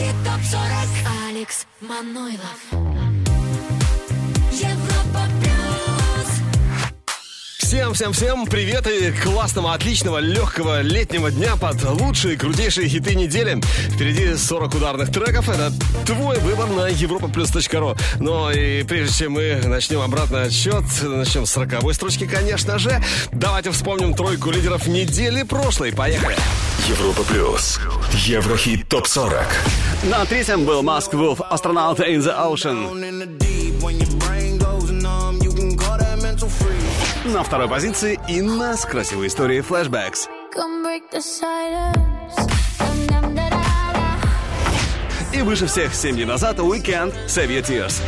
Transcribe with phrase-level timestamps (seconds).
[0.00, 2.89] Еврохит ТОП-40 Алекс Манойлов
[7.70, 13.62] Всем-всем-всем привет и классного, отличного, легкого летнего дня под лучшие, крутейшие хиты недели.
[13.94, 15.48] Впереди 40 ударных треков.
[15.48, 15.72] Это
[16.04, 17.96] твой выбор на europaplus.ru.
[18.18, 23.70] Но и прежде чем мы начнем обратный отсчет, начнем с 40 строчки, конечно же, давайте
[23.70, 25.92] вспомним тройку лидеров недели прошлой.
[25.92, 26.36] Поехали.
[26.88, 27.78] Европа плюс.
[28.14, 29.46] Еврохит топ 40.
[30.10, 33.38] На третьем был Маск Вулф «Astronaut in the Ocean».
[37.24, 39.60] На второй позиции Инна с красивой историей
[42.78, 44.16] Dum-dum-da-da-da.
[45.34, 48.00] И выше всех 7 дней назад «Weekend» «Save Your Tears».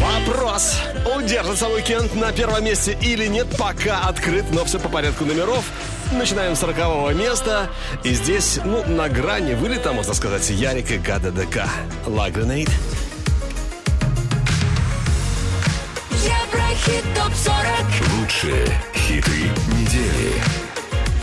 [0.00, 0.80] Вопрос.
[1.14, 5.66] Удержится уикенд на первом месте или нет, пока открыт, но все по порядку номеров.
[6.12, 7.68] Начинаем с 40 места.
[8.02, 11.66] И здесь, ну, на грани вылета, можно сказать, Ярик и Гада ДК.
[16.82, 20.42] Еврохит ТОП-40 Лучшие хиты недели.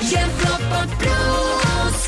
[0.01, 2.07] Европа Плюс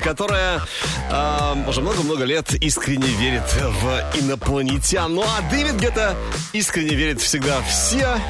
[0.00, 0.60] Которая
[1.10, 5.14] э, уже много-много лет искренне верит в инопланетян.
[5.14, 6.16] Ну а Дэвид Гетта
[6.52, 8.20] искренне верит всегда в Сия,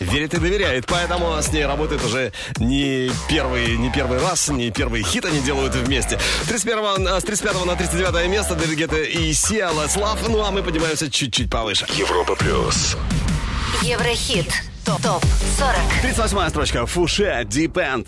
[0.00, 0.86] верит и доверяет.
[0.86, 5.74] Поэтому с ней работает уже не первый, не первый раз, не первый хит они делают
[5.74, 6.18] вместе.
[6.48, 10.28] 31, с 35 на 39 место Дэвид Гетта и Let's Love.
[10.28, 11.86] Ну а мы поднимаемся чуть-чуть повыше.
[11.96, 12.96] Европа плюс.
[13.82, 14.52] Еврохит.
[14.84, 15.00] Топ
[15.58, 15.74] 40.
[16.02, 16.86] 38 строчка.
[16.86, 18.06] Фуше, Deep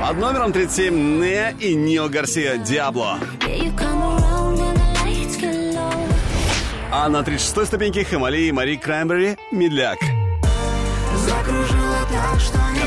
[0.00, 3.18] Под номером 37 Не и Нио Гарсия Диабло.
[6.92, 9.98] А на 36 ступеньке Хамали и Мари Краймбери Медляк.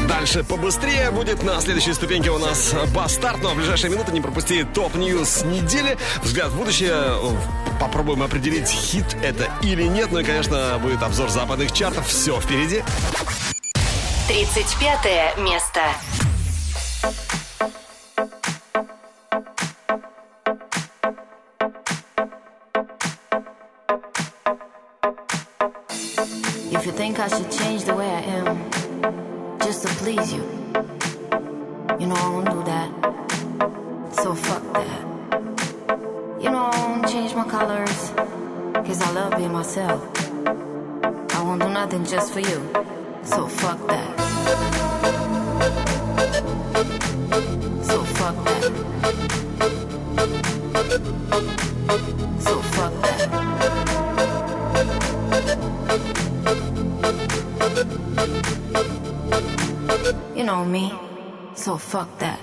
[0.08, 3.44] Дальше побыстрее будет на следующей ступеньке у нас Бастарт.
[3.44, 5.98] Но в ближайшие минуты не пропусти топ-ньюс недели.
[6.24, 6.96] Взгляд в будущее.
[7.82, 10.10] Попробуем определить, хит это или нет.
[10.12, 12.08] Ну и, конечно, будет обзор западных чартов.
[12.08, 12.84] Все впереди.
[14.29, 15.81] 35 место.
[26.71, 28.71] If you think I should change the way I am
[29.61, 30.43] just to please you,
[32.01, 32.91] you know I won't do that.
[34.21, 35.03] So fuck that.
[36.43, 38.11] You know I won't change my colors,
[38.87, 40.01] cause I love being myself.
[41.37, 42.96] I won't do nothing just for you.
[43.28, 44.20] So fuck that.
[47.84, 48.64] So fuck that.
[52.40, 53.20] So fuck that.
[60.36, 60.94] You know me,
[61.54, 62.40] so fuck that.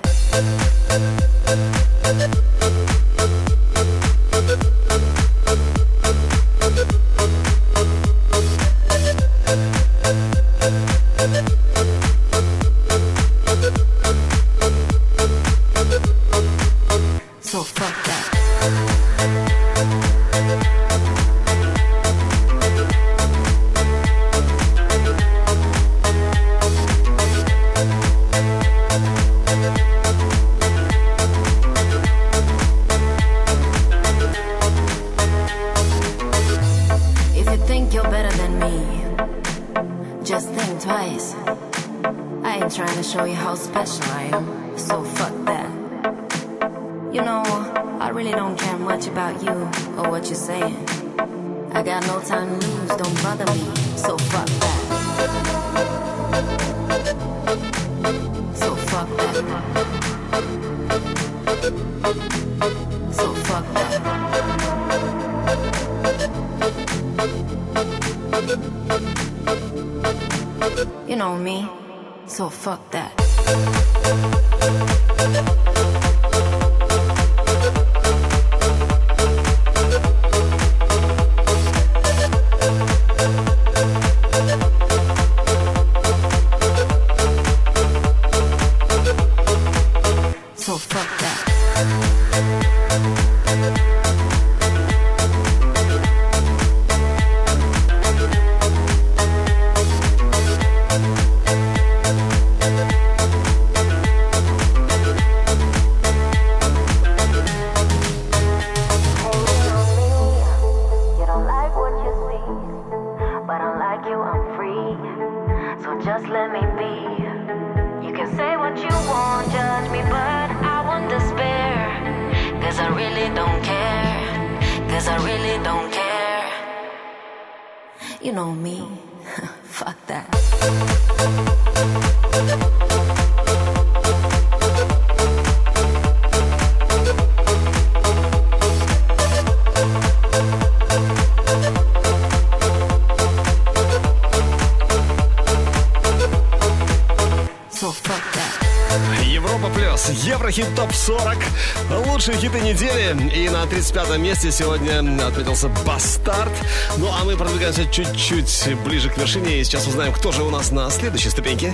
[154.45, 156.51] 35 месте сегодня отметился Бастард.
[156.97, 159.59] Ну а мы продвигаемся чуть-чуть ближе к вершине.
[159.59, 161.73] И сейчас узнаем, кто же у нас на следующей ступеньке.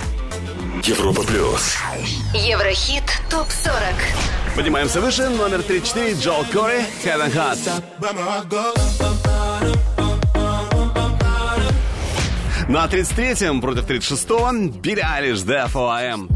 [0.82, 1.76] Европа плюс.
[2.32, 3.76] Еврохит топ 40.
[4.56, 5.28] Поднимаемся выше.
[5.28, 6.14] Номер 34.
[6.14, 6.84] Джол Кори.
[7.04, 7.82] Heaven Heart.
[12.68, 14.50] На 33-м против 36-го
[14.80, 16.31] Билли Айлиш Therefore I Am.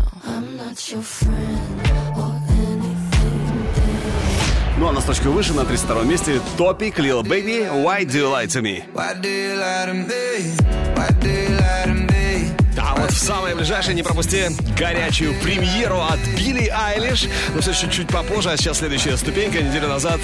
[5.06, 8.82] строчку выше, на 32 месте Топик, Lil Baby, Why Do You Lie To Me?
[12.76, 14.46] А вот в самое ближайшее не пропусти
[14.76, 17.28] горячую премьеру от Билли Айлиш.
[17.54, 19.62] Ну, все чуть-чуть попозже, а сейчас следующая ступенька.
[19.62, 20.18] Неделю назад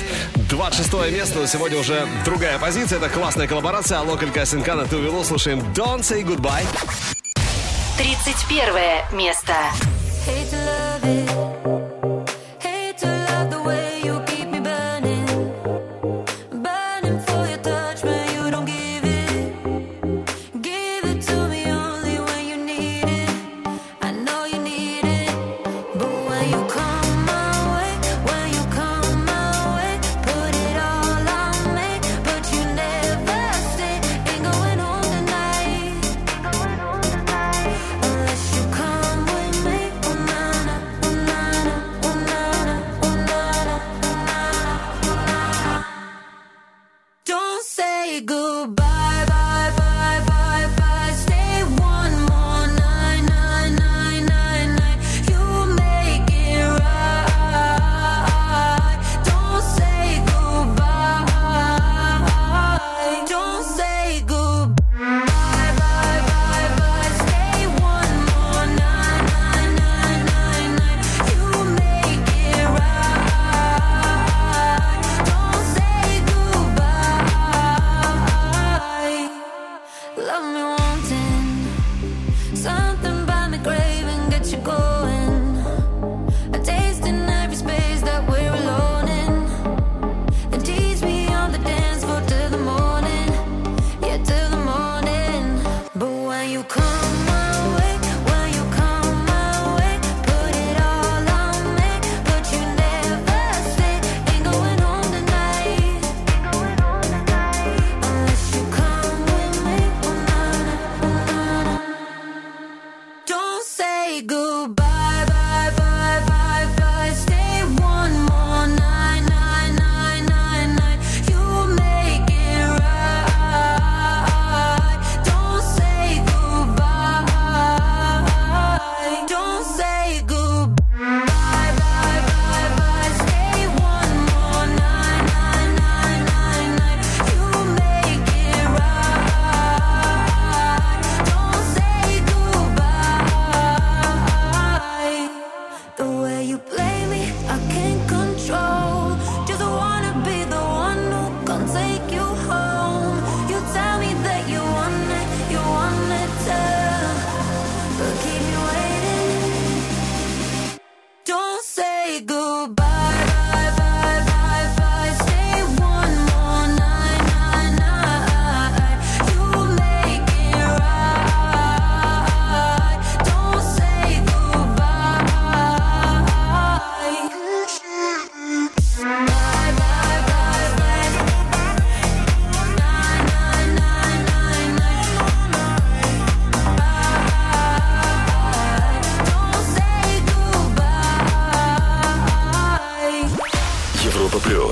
[0.50, 2.98] 26 место, но сегодня уже другая позиция.
[2.98, 4.00] Это классная коллаборация.
[4.00, 5.22] Локаль Касинкана Тувилу.
[5.22, 6.66] Слушаем Don't Say Goodbye.
[7.98, 9.52] 31 место.
[10.26, 11.61] Hate to love it.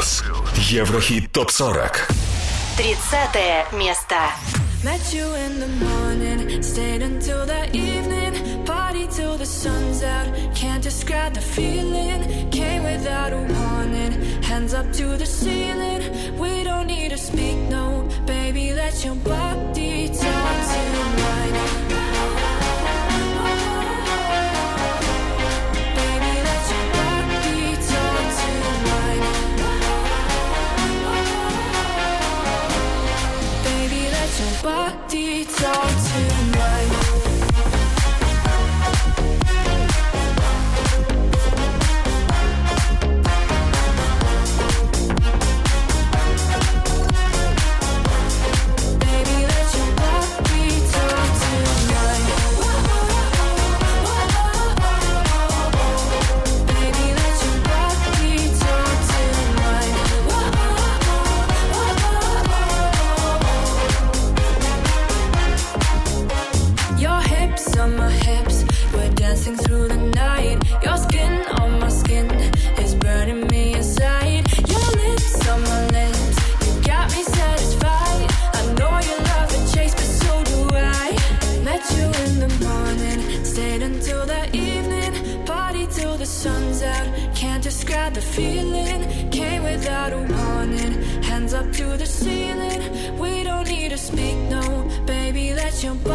[0.01, 0.23] плюс.
[0.71, 1.93] Еврохит топ-40.
[2.77, 4.17] 30 место.
[4.83, 10.27] Met you in the morning, stayed until the evening, party till the sun's out.
[10.55, 16.39] Can't describe the feeling, came without a warning, hands up to the ceiling.
[16.39, 20.83] We don't need to speak, no, baby, let your body talk to
[21.21, 21.90] mine.
[34.41, 37.10] somebody talk to my
[95.81, 96.10] jump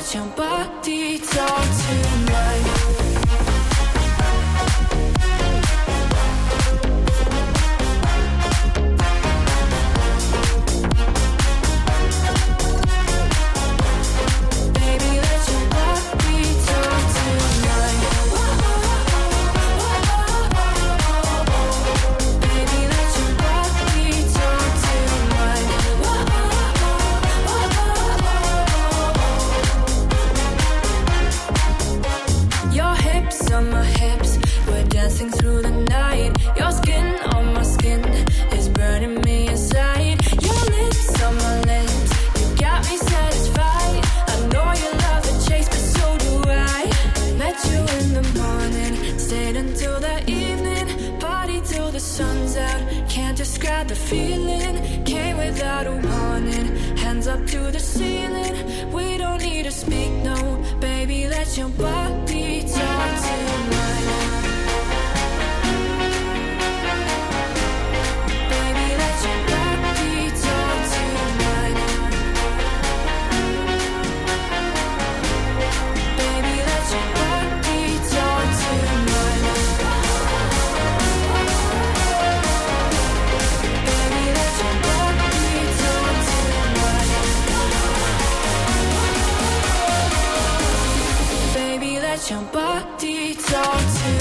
[0.00, 2.07] 想把地找清。
[53.88, 56.76] The feeling, came without a warning.
[56.96, 61.26] Hands up to the ceiling, we don't need to speak, no, baby.
[61.26, 63.77] Let your body talk to mine.
[92.26, 94.17] Your body talk to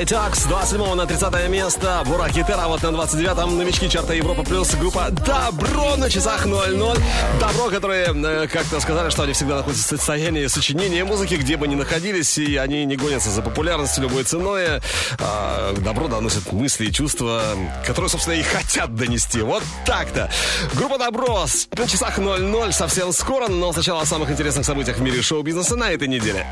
[0.00, 0.06] mine.
[0.06, 2.02] Body Talk с 27 на 30 место.
[2.06, 6.96] Бурак Хитера, вот на 29-м новички чарта Европа плюс группа Добро на часах 00.
[7.38, 11.68] Добро, которые э, как-то сказали, что они всегда находятся в состоянии сочинения музыки, где бы
[11.68, 14.80] ни находились, и они не гонятся за популярностью любой ценой.
[15.18, 17.42] А, добро доносит мысли и чувства,
[17.86, 19.42] которые, собственно, и хотят донести.
[19.42, 20.30] Вот так-то.
[20.74, 21.44] Группа Добро
[21.76, 25.90] на часах 00 совсем скоро, но сначала о самых интересных событиях в мире шоу-бизнеса на
[25.90, 26.46] этой неделе.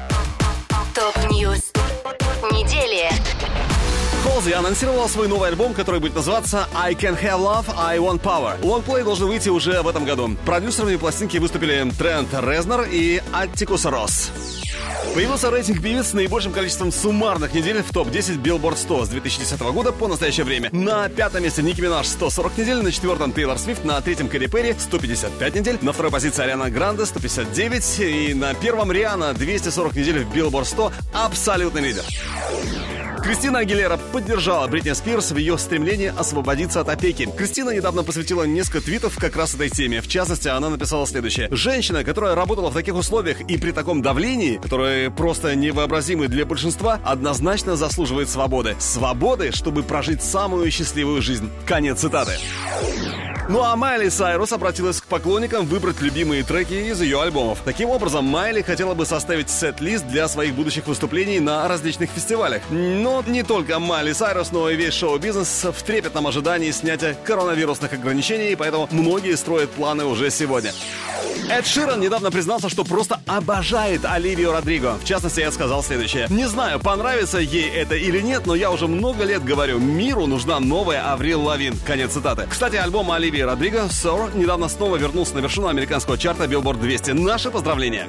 [0.95, 1.73] Top news
[2.53, 3.09] недели.
[4.38, 8.64] Halsey анонсировала свой новый альбом, который будет называться I Can Have Love, I Want Power.
[8.64, 10.37] Лонгплей должен выйти уже в этом году.
[10.46, 14.31] Продюсерами пластинки выступили Трент Резнер и Аттикус Росс.
[15.12, 19.90] Появился рейтинг певиц с наибольшим количеством суммарных недель в топ-10 Billboard 100 с 2010 года
[19.90, 20.68] по настоящее время.
[20.70, 24.77] На пятом месте Ники Минаж 140 недель, на четвертом Тейлор Свифт, на третьем Кэрри Перри
[24.79, 30.33] 155 недель, на второй позиции Ариана Гранде 159 и на первом Риана 240 недель в
[30.33, 32.05] Billboard 100 абсолютный лидер.
[33.29, 37.29] Кристина Агилера поддержала Бритни Спирс в ее стремлении освободиться от опеки.
[37.37, 40.01] Кристина недавно посвятила несколько твитов как раз этой теме.
[40.01, 41.49] В частности, она написала следующее.
[41.51, 47.01] Женщина, которая работала в таких условиях и при таком давлении, которые просто невообразимы для большинства,
[47.05, 48.77] однозначно заслуживает свободы.
[48.79, 51.51] Свободы, чтобы прожить самую счастливую жизнь.
[51.67, 52.33] Конец цитаты.
[53.49, 57.63] Ну а Майли Сайрус обратилась к поклонникам выбрать любимые треки из ее альбомов.
[57.65, 62.61] Таким образом, Майли хотела бы составить сет-лист для своих будущих выступлений на различных фестивалях.
[62.69, 68.55] Но не только Майли Сайрус, но и весь шоу-бизнес в трепетном ожидании снятия коронавирусных ограничений,
[68.55, 70.73] поэтому многие строят планы уже сегодня.
[71.51, 74.99] Эд Ширан недавно признался, что просто обожает Оливию Родриго.
[75.03, 76.27] В частности, я сказал следующее.
[76.29, 80.61] Не знаю, понравится ей это или нет, но я уже много лет говорю, миру нужна
[80.61, 81.79] новая Аврил Лавин.
[81.87, 82.47] Конец цитаты.
[82.51, 87.11] Кстати, альбом Оливии Родриго «Sour» недавно снова вернулся на вершину американского чарта Billboard 200.
[87.12, 88.09] Наши поздравления!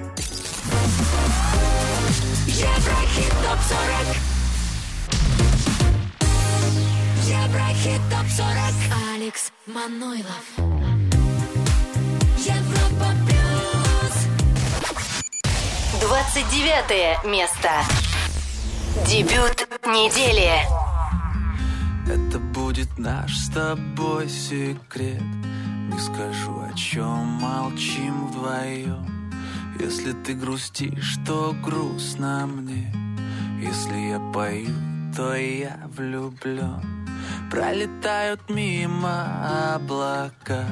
[2.48, 4.18] Еврохит ТОП-40
[7.26, 8.74] Еврохит ТОП-40
[9.16, 10.46] Алекс Манойлов
[12.38, 13.50] Европа Плюс
[16.02, 17.70] 29 место.
[19.06, 20.79] Дебют недели.
[22.70, 25.24] Будет наш с тобой секрет.
[25.92, 29.32] Не скажу, о чем молчим вдвоем.
[29.80, 32.94] Если ты грустишь, то грустно мне.
[33.60, 34.70] Если я пою,
[35.16, 37.08] то я влюблен
[37.50, 40.68] Пролетают мимо облака.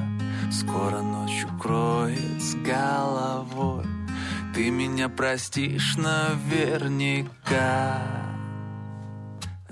[0.51, 3.87] Скоро ночь укроет с головой.
[4.53, 7.47] Ты меня простишь наверняка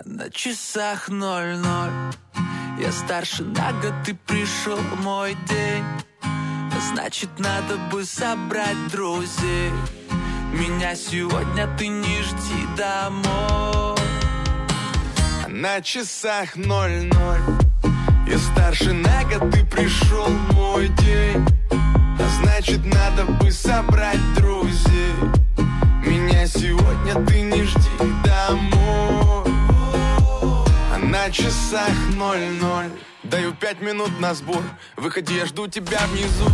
[0.08, 2.14] На часах ноль-ноль.
[2.80, 5.84] Я старше на год, ты пришел мой день.
[6.94, 9.72] Значит, надо бы собрать друзей.
[10.54, 13.98] Меня сегодня ты не жди домой.
[15.48, 17.42] На часах ноль-ноль.
[18.28, 21.44] Я старше на год, ты пришел мой день.
[21.72, 25.16] А значит, надо бы собрать друзей.
[26.06, 27.90] Меня сегодня ты не жди
[28.24, 29.25] домой
[31.06, 32.92] на часах ноль-ноль.
[33.24, 34.62] Даю пять минут на сбор.
[34.98, 36.50] Выходи, я жду тебя внизу.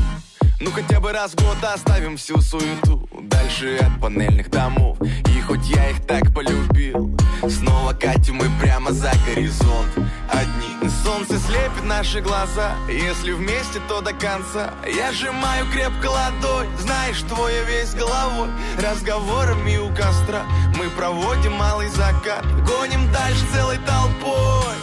[0.60, 3.10] Ну хотя бы раз в год оставим всю суету.
[3.22, 7.18] Дальше от панельных домов И хоть я их так полюбил.
[7.50, 9.90] Снова катим мы прямо за горизонт.
[10.30, 12.76] Одни Солнце слепит наши глаза.
[12.88, 14.74] Если вместе, то до конца.
[14.88, 16.68] Я сжимаю крепко ладонь.
[16.80, 18.50] Знаешь, твоя весь головой.
[18.78, 20.44] Разговорами у костра
[20.78, 22.46] Мы проводим малый закат.
[22.66, 24.76] Гоним дальше целой толпой.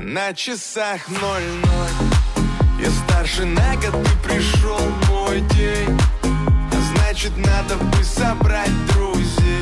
[0.00, 2.10] На часах ноль-ноль.
[2.80, 6.00] Я старше на год, ты пришел мой день.
[6.94, 9.61] Значит, надо бы собрать друзей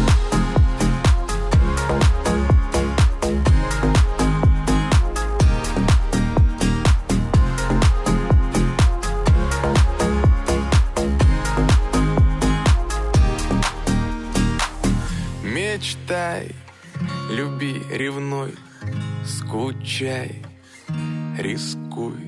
[15.73, 16.53] Мечтай,
[17.29, 18.53] люби, ревнуй,
[19.25, 20.43] скучай,
[21.37, 22.19] рискуй.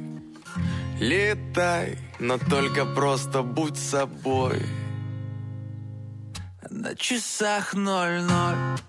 [0.98, 4.66] Летай, но только просто будь собой.
[6.70, 8.80] На часах ноль-ноль.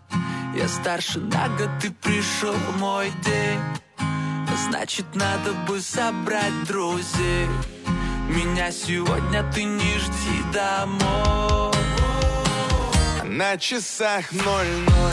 [0.54, 3.60] Я старше на год, ты пришел мой день.
[4.68, 7.48] Значит, надо бы собрать друзей.
[8.28, 11.73] Меня сегодня ты не жди домой
[13.36, 15.12] На часах ноль-ноль.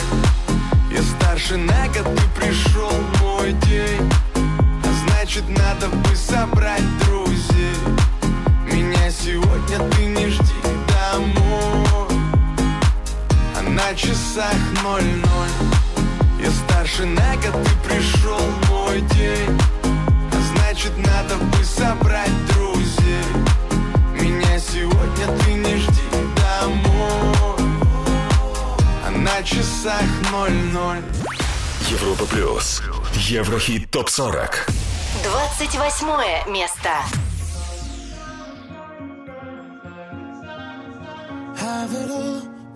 [0.92, 4.12] Я старше на год, ты пришел мой день.
[4.36, 7.74] А значит, надо бы собрать друзей.
[8.64, 10.54] Меня сегодня ты не жди
[10.86, 12.06] домой.
[13.58, 14.54] А на часах
[14.84, 15.50] ноль-ноль.
[16.40, 19.60] Я старше на год, ты пришел мой день.
[19.82, 23.24] А значит, надо бы собрать друзей.
[24.14, 26.11] Меня сегодня ты не жди
[29.42, 31.02] на часах ноль-ноль
[31.90, 32.80] Европа плюс.
[33.14, 34.68] Еврохит топ 40.
[35.24, 36.90] 28 место.
[41.60, 42.31] Have it all,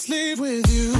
[0.00, 0.99] sleep with you.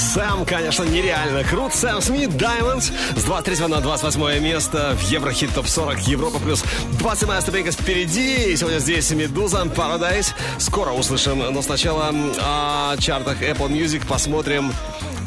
[0.00, 1.74] Сэм, конечно, нереально крут.
[1.74, 6.64] Сэм Смит, Diamonds с 23 на 28 место в Еврохит ТОП 40 Европа плюс
[6.98, 8.50] 27 ступенька впереди.
[8.50, 10.32] И сегодня здесь Медуза, Paradise.
[10.58, 14.72] Скоро услышим, но сначала о чартах Apple Music посмотрим,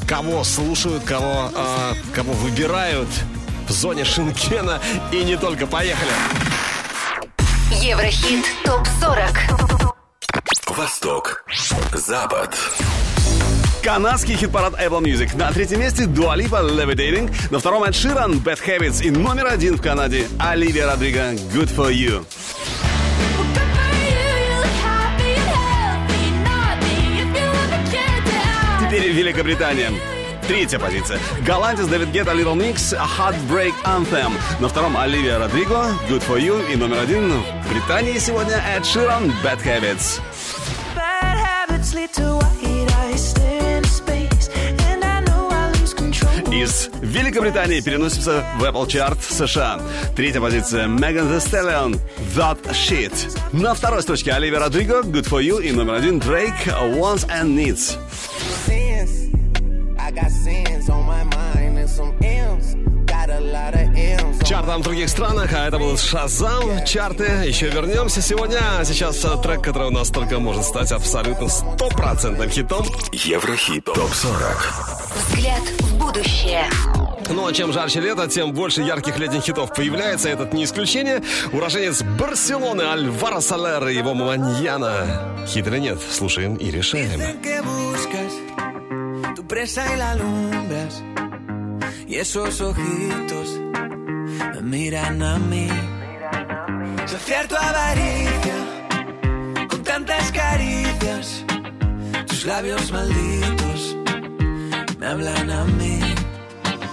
[0.08, 3.10] кого слушают, кого, а, кого выбирают
[3.68, 4.82] в зоне Шинкена
[5.12, 5.68] и не только.
[5.68, 6.12] Поехали!
[7.80, 9.94] Еврохит ТОП-40
[10.76, 11.46] Восток.
[11.94, 12.58] Запад.
[13.84, 15.38] Канадский хит-парад Apple Music.
[15.38, 17.30] На третьем месте Dua Lipa Levitating.
[17.52, 19.04] На втором Эд Ширан Bad Habits.
[19.04, 22.26] И номер один в Канаде Оливия Родриго Good For You.
[28.80, 29.92] Теперь Великобритания.
[30.48, 31.20] Третья позиция.
[31.46, 34.32] Голландец Дэвид Гетта Little Mix Heartbreak Anthem.
[34.62, 36.72] На втором Оливия Родриго Good For You.
[36.72, 40.22] И номер один в Британии сегодня Эд Ширан Bad Habits.
[40.96, 42.63] Bad habits lead to
[46.54, 49.82] Из Великобритании переносится в Apple Chart США.
[50.16, 52.00] Третья позиция Megan Thee Stallion
[52.36, 53.12] That Shit.
[53.54, 57.98] На второй строчке Оливия Родриго Good For You и номер один Drake Wants and Needs.
[64.46, 66.86] Чартам в других странах, а это был Шазам.
[66.86, 67.24] Чарты.
[67.46, 68.60] Еще вернемся сегодня.
[68.78, 72.86] А сейчас э, трек, который у нас только может стать абсолютно стопроцентным хитом.
[73.12, 75.30] Еврохит ТОП-40.
[75.30, 76.66] Взгляд в будущее.
[77.30, 80.30] Ну а чем жарче лето, тем больше ярких летних хитов появляется.
[80.30, 81.24] Этот не исключение.
[81.52, 85.46] Уроженец Барселоны Альваро Солер и его Маньяна.
[85.48, 86.00] Хитрый нет.
[86.02, 87.20] Слушаем и решаем.
[92.08, 93.60] Y esos ojitos
[94.54, 95.68] me miran a mí.
[97.06, 98.56] Saciar tu avaricia
[99.70, 101.44] con tantas caricias.
[102.28, 103.98] Tus labios malditos
[105.00, 106.00] me hablan a mí.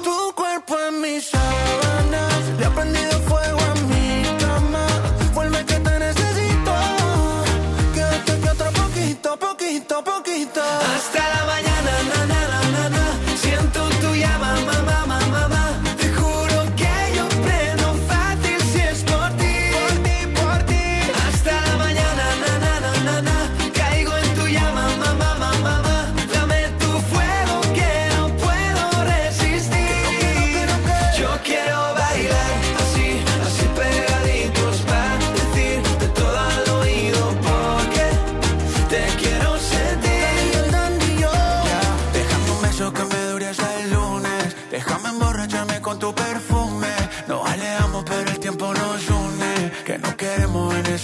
[0.04, 4.86] Tu cuerpo en mis sábanas, le ha prendido fuego a mi cama.
[5.34, 6.74] Vuelve que te necesito.
[7.94, 10.62] Que otro poquito, poquito, poquito.
[10.94, 11.39] Hasta la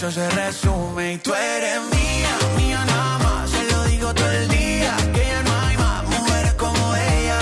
[0.07, 1.13] eso se resume.
[1.13, 3.49] Y tú eres mía, mía nada más.
[3.49, 4.95] Se lo digo todo el día.
[5.13, 7.39] Que ya no hay más mujeres como ella.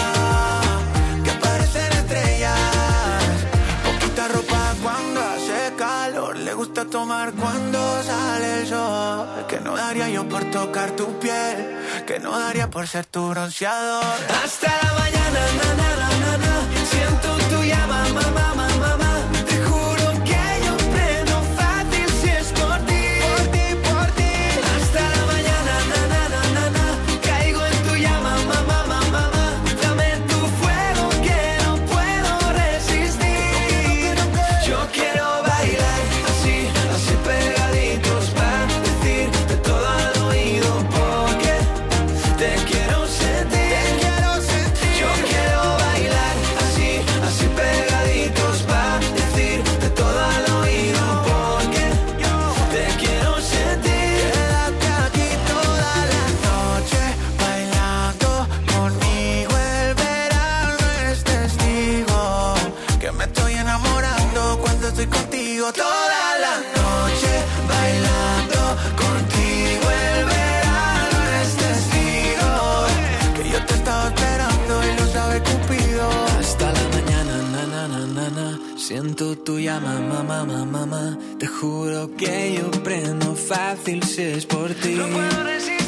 [1.24, 2.60] Que parecen estrellas.
[3.86, 6.38] Poquita ropa cuando hace calor.
[6.38, 9.46] Le gusta tomar cuando sale el sol.
[9.48, 11.78] Que no daría yo por tocar tu piel.
[12.08, 14.04] Que no daría por ser tu bronceador.
[14.44, 16.56] Hasta la mañana, na, na, na.
[16.92, 18.65] Siento tu llama, mamá,
[79.76, 81.18] llama, mamá, mamá, mamá.
[81.40, 84.96] Te juro que yo prendo fácil si es por ti.
[84.96, 85.85] No puedo resistirlo.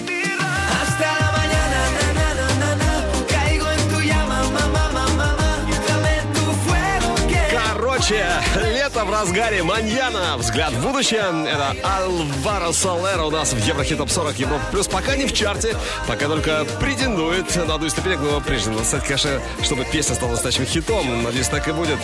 [8.07, 8.25] Короче,
[8.73, 9.63] лето в разгаре.
[9.63, 10.37] Маньяна.
[10.37, 11.25] Взгляд в будущее.
[11.45, 14.87] Это Алваро Солера у нас в Еврохит Топ 40 Европа Плюс.
[14.87, 15.75] Пока не в чарте,
[16.07, 18.19] пока только претендует на из ступенек.
[18.19, 21.23] Но прежде надо стать, конечно, чтобы песня стала настоящим хитом.
[21.23, 21.99] Надеюсь, так и будет.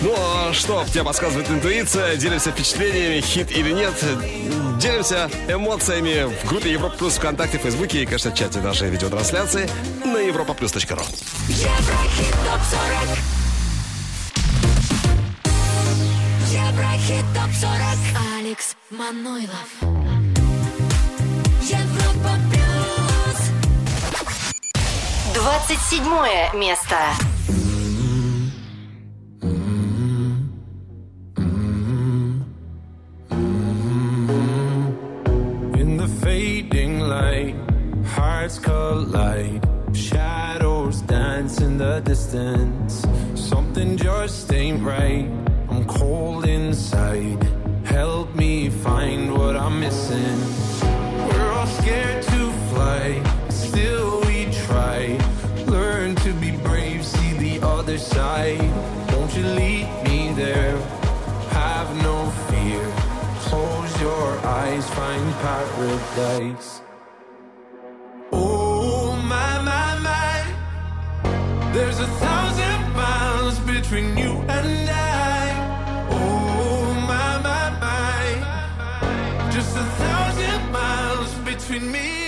[0.00, 2.16] Ну, а что, тебе подсказывает интуиция.
[2.16, 3.94] Делимся впечатлениями, хит или нет.
[4.78, 9.68] Делимся эмоциями в группе Европа Плюс ВКонтакте, Фейсбуке и, конечно, в чате нашей видеотрансляции
[10.04, 11.02] на европаплюс.ру.
[11.48, 13.47] Еврохит топ 40
[17.08, 17.78] Еврохит топ 40
[18.38, 19.70] Алекс Манойлов
[21.62, 23.40] Европа плюс
[25.34, 26.96] 27 место.
[35.76, 37.54] In the fading light,
[38.04, 39.66] hearts collide.
[39.94, 43.06] Shadows dance in the distance.
[43.34, 45.47] Something just ain't right.
[45.88, 47.42] Cold inside.
[47.84, 50.38] Help me find what I'm missing.
[51.28, 55.18] We're all scared to fly, still we try.
[55.66, 58.60] Learn to be brave, see the other side.
[59.12, 60.76] Won't you lead me there?
[61.50, 62.84] Have no fear.
[63.48, 66.82] Close your eyes, find paradise.
[68.30, 75.07] Oh my my my, there's a thousand miles between you and I.
[81.80, 82.27] me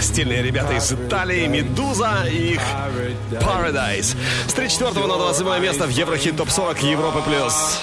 [0.00, 2.60] Стильные ребята из Италии, Медуза и их
[3.32, 4.16] Paradise.
[4.48, 7.80] С 34 на 27 место в Еврохит Топ 40 Европы Плюс.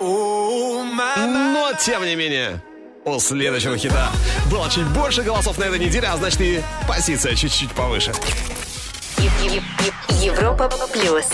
[0.00, 2.62] Но, тем не менее,
[3.04, 4.10] у следующего хита
[4.50, 8.12] было чуть больше голосов на этой неделе, а значит и позиция чуть-чуть повыше.
[10.22, 11.26] Европа плюс.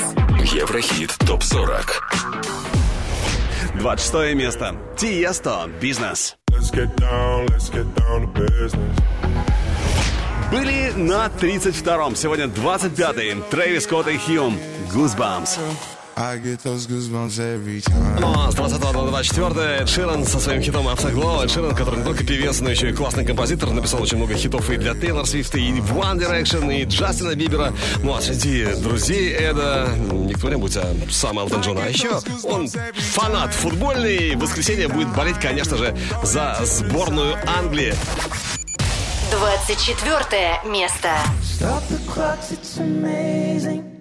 [0.53, 2.11] Еврохит ТОП 40
[3.75, 4.77] 26 место.
[4.97, 5.71] Тиесто.
[5.81, 6.40] Бизнес.
[10.51, 12.17] Были на 32-м.
[12.17, 13.43] Сегодня 25-й.
[13.51, 14.59] Трэвис Скотт и Хьюм.
[14.93, 15.59] Goosebumps.
[16.21, 18.21] I get those goosebumps every time.
[18.21, 20.87] Ну а с 20 на 24 Эд Ширан со своим хитом.
[20.87, 21.01] Эд
[21.51, 24.77] Ширан, который не только певец, но еще и классный композитор, написал очень много хитов и
[24.77, 27.73] для Тейлор Свифта, и One Direction, и Джастина Бибера.
[28.03, 31.79] Ну а среди друзей Эда не кто-нибудь, а сам Элтон Джон.
[31.79, 34.37] А еще он фанат футбольный.
[34.37, 37.95] В воскресенье будет болеть, конечно же, за сборную Англии.
[39.31, 41.09] 24 место.
[41.43, 44.00] Stop the clocks, it's amazing.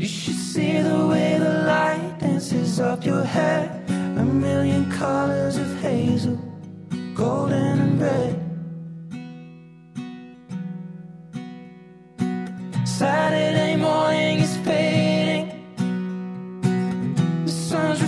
[0.00, 3.84] You should see the way the light dances up your hair.
[4.16, 6.38] A million colors of hazel,
[7.14, 8.34] golden and red.
[12.88, 15.48] Saturday morning is fading.
[17.44, 18.00] The sun's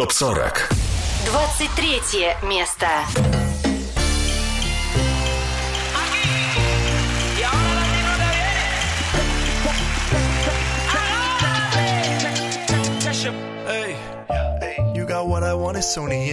[0.00, 0.64] ТОП-40
[1.26, 2.86] 23 место.
[15.22, 16.26] What I want is Sony.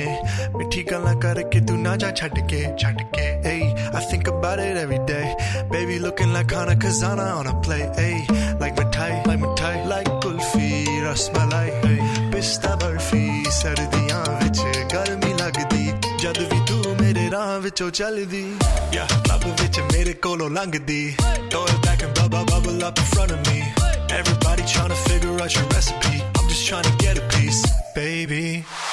[3.43, 3.73] hey.
[3.93, 5.35] I think about it every day.
[5.69, 8.25] Baby looking like Hana Kazana on a play hey.
[8.59, 12.06] Like mithai like mithai like kulfi rasmalai hey.
[12.36, 14.60] pista barfi ਸਰਦੀਆਂ ਵਿੱਚ
[14.92, 15.92] ਗਰਮੀ ਲੱਗਦੀ
[16.22, 18.44] ਜਦ ਵੀ ਤੂੰ ਮੇਰੇ ਰਾਹ ਵਿੱਚੋਂ ਚੱਲਦੀ
[18.94, 21.16] yeah ਲੱਭ ਵਿੱਚ ਮੇਰੇ ਕੋਲੋਂ ਲੰਘਦੀ
[21.50, 23.58] throw it back and bubble bubble up in front of me
[24.18, 27.62] everybody trying to figure out your recipe I'm just trying to get a piece
[27.98, 28.42] baby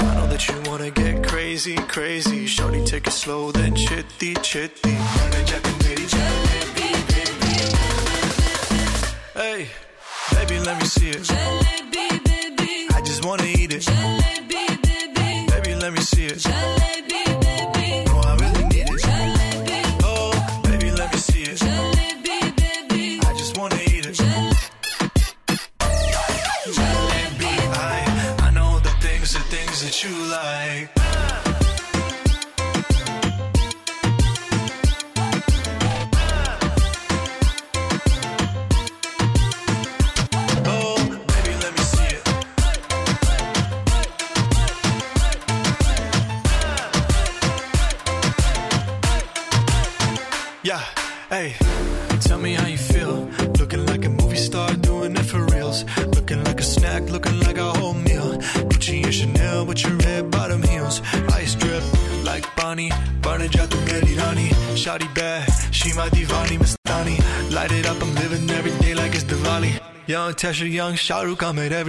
[0.07, 4.95] I know that you wanna get crazy crazy shorty take it slow then chitty chitty
[9.41, 9.67] Hey,
[10.35, 11.62] baby, let me see it.
[13.76, 14.43] it.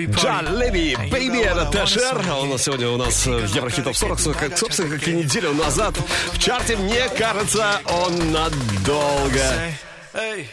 [0.08, 2.22] Jalebi Baby, это Tesher.
[2.32, 5.96] Он сегодня у нас в Еврохит Топ 40, как, собственно, как и неделю назад.
[6.34, 9.42] В чарте, мне кажется, он надолго.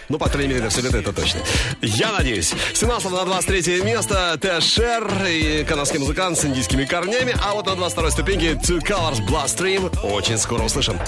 [0.08, 1.40] Ну, по крайней мере, на все лето это точно.
[1.80, 2.52] Я надеюсь.
[2.74, 7.34] 17 на 23 место Tesher и канадский музыкант с индийскими корнями.
[7.42, 10.04] А вот на 22 ступеньке Twocolors Bloodstream.
[10.04, 10.98] Очень скоро услышим.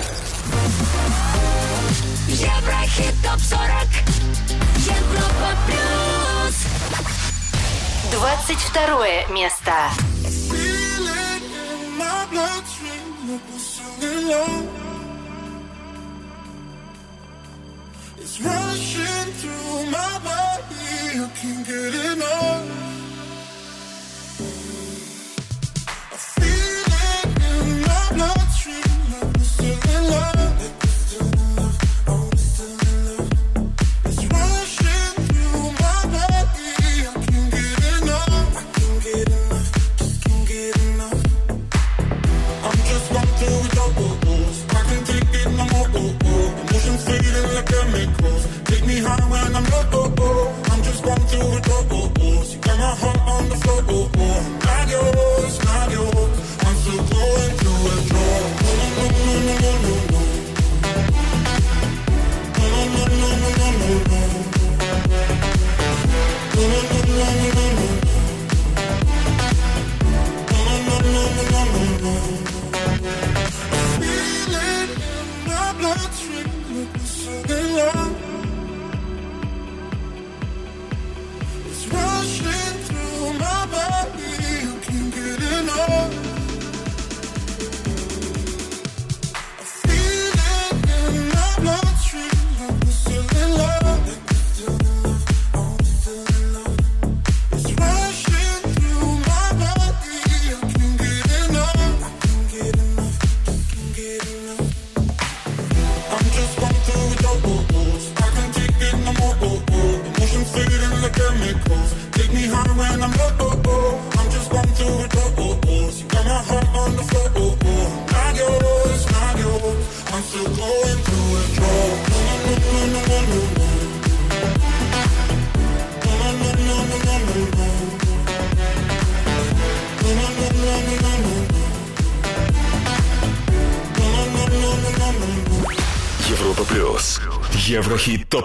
[2.28, 3.60] Еврохит топ 40
[4.86, 6.03] Европа плюс
[8.14, 9.72] 22 место.
[18.16, 22.64] It's rushing through my body, I can't get enough.
[26.12, 28.43] I feel it in my bloodstream,
[48.24, 48.46] chemicals.
[48.64, 49.84] Take me high when I'm low.
[49.92, 50.62] Oh, oh.
[50.70, 52.54] I'm just one through with the bubbles.
[52.54, 53.82] You got my heart on the floor.
[53.88, 54.42] Oh, oh.
[54.64, 56.38] Not yours, not yours.
[56.64, 59.94] I'm still going through a no, no, no, no.
[62.58, 64.20] No, no, no, no, no, no, no, no.
[66.54, 66.93] No, no, no, no, no, no,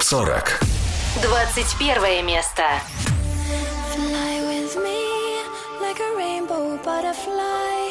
[0.08, 0.32] 40.
[1.20, 2.62] 21 место.
[3.92, 5.02] Fly with me
[5.78, 7.90] like a rainbow butterfly.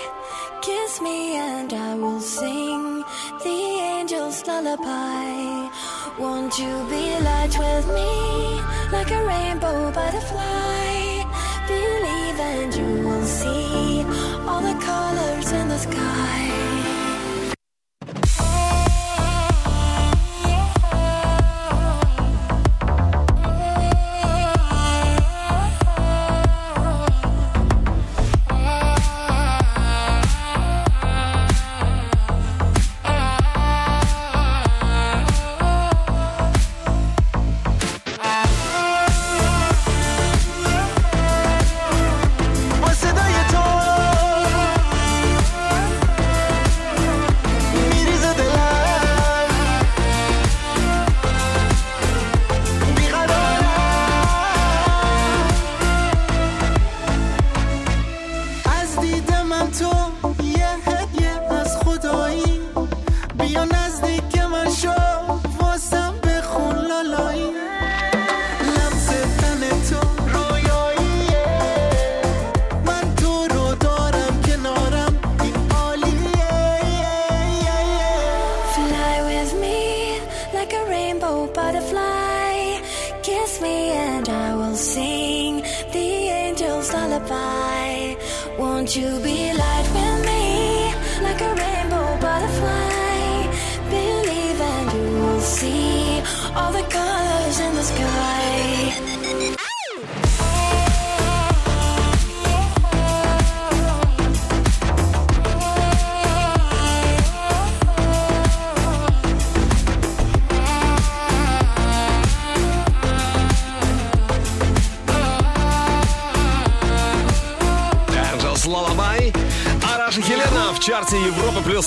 [0.64, 3.04] Kiss me and I will sing
[3.44, 5.70] the angel's lullaby.
[6.18, 8.60] Won't you be light with me
[8.92, 11.24] like a rainbow butterfly?
[11.68, 14.04] Believe believe and you will see
[14.48, 16.97] all the colors in the sky.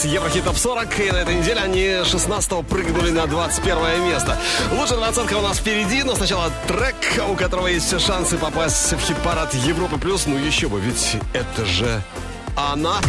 [0.02, 1.00] Плюс Еврохит Топ 40.
[1.00, 4.38] И на этой неделе они 16 прыгнули на 21 место.
[4.72, 6.96] Лучшая двадцатка у нас впереди, но сначала трек,
[7.30, 10.26] у которого есть все шансы попасть в хит-парад Европы плюс.
[10.26, 12.02] Ну еще бы, ведь это же
[12.56, 13.00] она.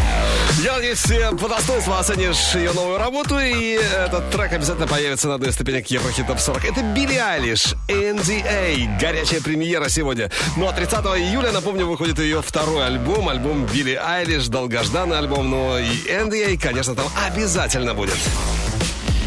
[0.63, 5.35] Я надеюсь, э, по достоинству оценишь ее новую работу, и этот трек обязательно появится на
[5.35, 6.65] одной ступенек Еврохит Топ 40.
[6.65, 10.31] Это Билли Айлиш, NDA, горячая премьера сегодня.
[10.57, 15.79] Ну а 30 июля, напомню, выходит ее второй альбом, альбом Билли Айлиш, долгожданный альбом, но
[15.79, 18.19] и NDA, конечно, там обязательно будет.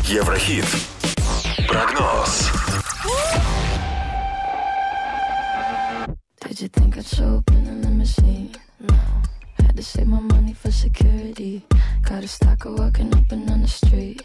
[0.08, 0.66] Еврохит.
[1.68, 2.52] Прогноз.
[6.42, 8.56] Did you think I'd show up in a limousine?
[8.80, 8.96] No.
[9.76, 11.66] To save my money for security.
[12.04, 14.24] Got a stalker walking up and down the street.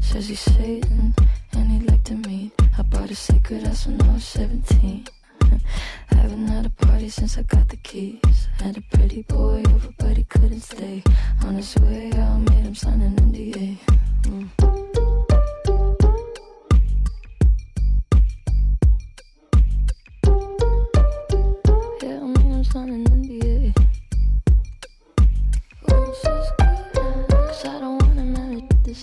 [0.00, 1.14] Says he's Satan
[1.52, 2.50] and he'd like to meet.
[2.76, 5.06] I bought a secret house when I was 17.
[6.08, 8.48] Haven't had a party since I got the keys.
[8.58, 11.04] Had a pretty boy over, but he couldn't stay.
[11.44, 13.78] On his way out, made him sign an NDA.
[14.22, 14.67] Mm.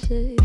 [0.08, 0.45] places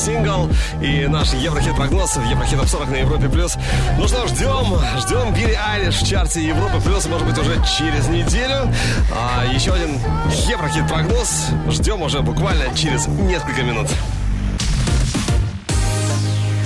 [0.00, 0.48] сингл
[0.80, 3.28] и наш Еврохит-прогноз в Еврохит Топ 40 на Европе+.
[3.28, 3.56] плюс.
[3.98, 8.72] Ну что, ждем, ждем Билли Айлиш в чарте Европы+, плюс, может быть, уже через неделю.
[9.14, 9.98] А еще один
[10.48, 13.88] Еврохит-прогноз ждем уже буквально через несколько минут.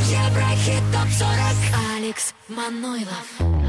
[0.09, 1.29] Еврохит топ 40
[1.97, 3.64] Алекс Манойлов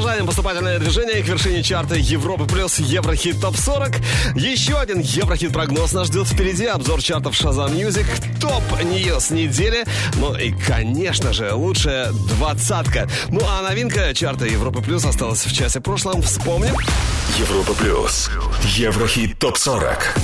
[0.00, 3.96] Продолжаем поступательное движение к вершине чарта Европы плюс Еврохит ТОП 40.
[4.34, 6.64] Еще один Еврохит прогноз нас ждет впереди.
[6.64, 8.06] Обзор чартов Shazam Music,
[8.40, 9.84] top news недели.
[10.14, 13.10] Ну и, конечно же, лучшая двадцатка.
[13.28, 16.22] Ну а новинка чарта Европы плюс осталась в часе прошлом.
[16.22, 16.74] Вспомним.
[17.36, 18.30] Европа плюс.
[18.78, 20.14] Еврохит топ 40.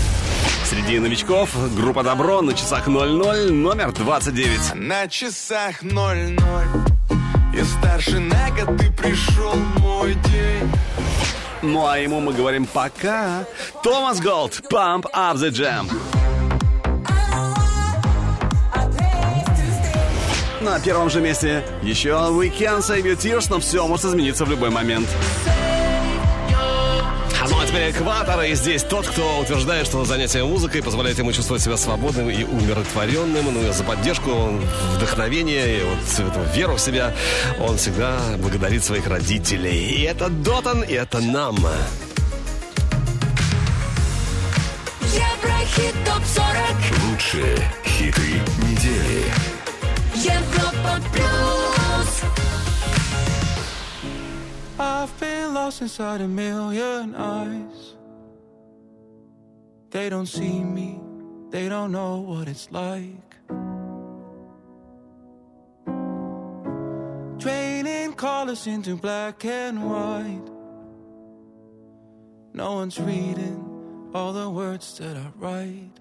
[0.65, 4.75] Среди новичков группа Добро на часах 00, номер 29.
[4.75, 6.96] На часах 00
[7.57, 10.71] Я старше на год, ты пришел мой день
[11.63, 13.45] Ну а ему мы говорим пока.
[13.83, 15.91] Томас Голд, Pump Up The Jam.
[20.61, 24.51] На первом же месте еще We Can Save Your Tears, но все может измениться в
[24.51, 25.09] любой момент.
[27.67, 32.31] Теперь экватор, и здесь тот, кто утверждает, что занятие музыкой позволяет ему чувствовать себя свободным
[32.31, 33.53] и умиротворенным.
[33.53, 34.31] Ну и за поддержку,
[34.97, 35.99] вдохновение и вот
[36.29, 37.15] эту веру в себя
[37.61, 39.91] он всегда благодарит своих родителей.
[39.91, 41.57] И это Дотан, и это нам.
[45.03, 46.47] Еврохит топ 40
[47.11, 49.25] Лучшие хиты недели.
[50.15, 52.23] Европа плюс
[54.79, 57.95] I've been lost inside a million eyes.
[59.91, 61.01] They don't see me,
[61.51, 63.37] they don't know what it's like.
[67.39, 70.51] Draining colors into black and white.
[72.53, 76.01] No one's reading all the words that I write.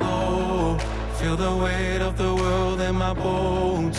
[0.00, 0.78] Oh,
[1.18, 3.98] feel the weight of the world in my bones.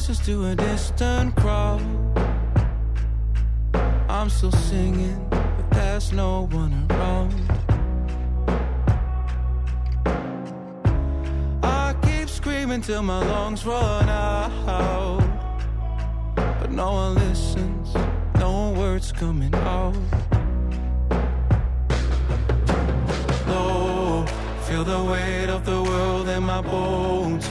[0.00, 1.82] Voices to a distant crowd.
[4.08, 7.34] I'm still singing, but there's no one around.
[11.62, 15.20] I keep screaming till my lungs run out.
[16.34, 17.94] But no one listens,
[18.38, 19.94] no words coming out.
[23.46, 24.24] Low,
[24.62, 27.50] feel the weight of the world in my bones.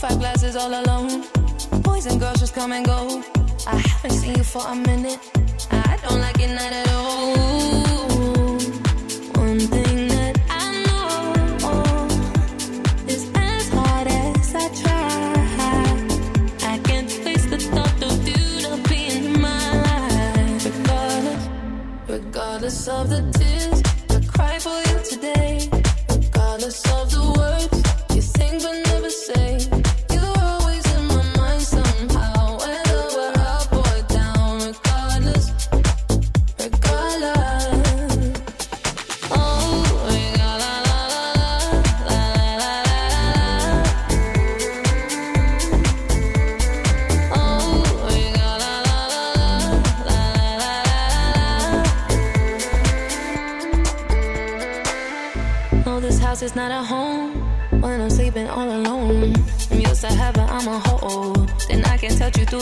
[0.00, 1.24] Five glasses all alone.
[1.82, 3.20] Boys and girls just come and go.
[3.66, 5.18] I haven't seen you for a minute.
[5.72, 7.34] I don't like it not at all.
[9.42, 12.06] One thing that I know
[13.08, 15.34] is as hard as I try,
[16.74, 20.64] I can't face the thought of you not being in my life.
[22.08, 25.68] Regardless, of the tears I cry for you today,
[26.08, 28.87] regardless of the words you think but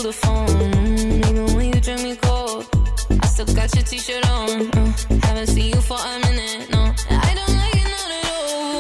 [0.07, 0.49] the phone.
[1.27, 2.65] Even when you drink me cold,
[3.21, 4.71] I still got your t shirt on.
[4.71, 4.93] Uh,
[5.27, 6.95] haven't seen you for a minute, no.
[7.11, 8.77] I don't like it not at all.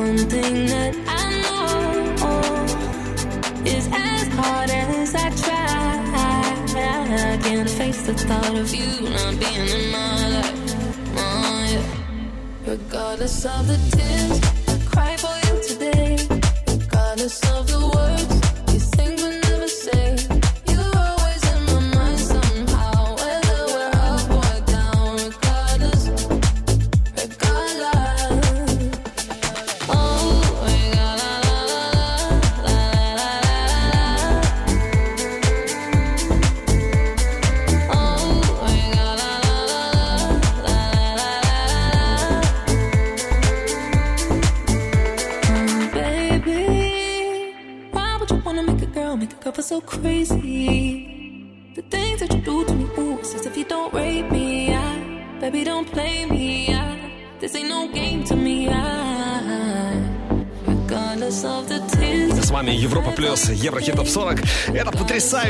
[0.00, 1.66] One thing that I know
[3.66, 5.74] is as hard as I try.
[6.76, 10.54] I can't face the thought of you not being in my life.
[11.16, 12.70] Oh, yeah.
[12.70, 14.45] Regardless of the tears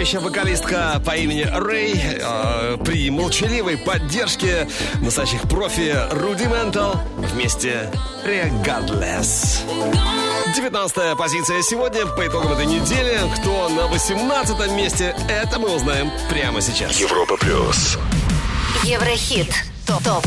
[0.07, 4.68] потрясающая вокалистка по имени Рэй э, при молчаливой поддержке
[5.00, 7.90] настоящих профи Rudimental вместе
[8.24, 9.59] Regardless.
[10.54, 13.18] 19 позиция сегодня по итогам этой недели.
[13.40, 17.00] Кто на 18 месте, это мы узнаем прямо сейчас.
[17.00, 17.98] Европа Плюс.
[18.84, 19.52] Еврохит.
[19.88, 20.24] Топ 40.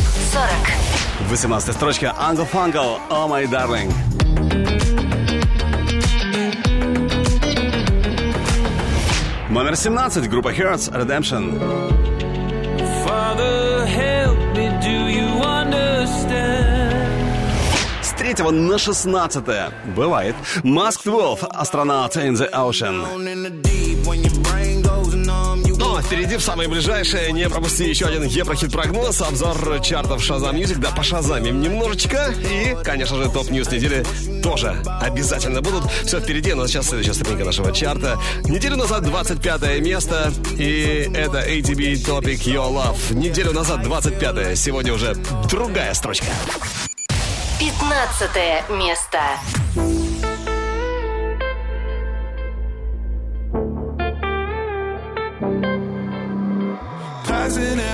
[1.29, 4.08] 18 строчка Uncle Fungal, Oh My Darling.
[9.50, 11.58] Номер 17, группа Hertz, Redemption.
[13.06, 16.54] Father, help me, do you understand?
[18.02, 19.44] С третьего на 16
[19.94, 20.34] бывает.
[20.62, 23.04] Masked Wolf, Astronaut in the Ocean.
[26.09, 31.61] Впереди в самое ближайшее не пропусти еще один Еврохит-прогноз, обзор чартов Shazam Music, да пошазамим
[31.61, 34.03] немножечко, и, конечно же, top news недели
[34.41, 35.83] тоже обязательно будут.
[36.03, 38.17] Все впереди, но сейчас следующая ступенька нашего чарта.
[38.45, 43.13] Неделю назад 25 место, и это ATB Topic Your Love.
[43.13, 45.13] Неделю назад 25 сегодня уже
[45.47, 46.25] другая строчка.
[47.59, 50.08] 15 место.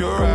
[0.00, 0.29] you're right.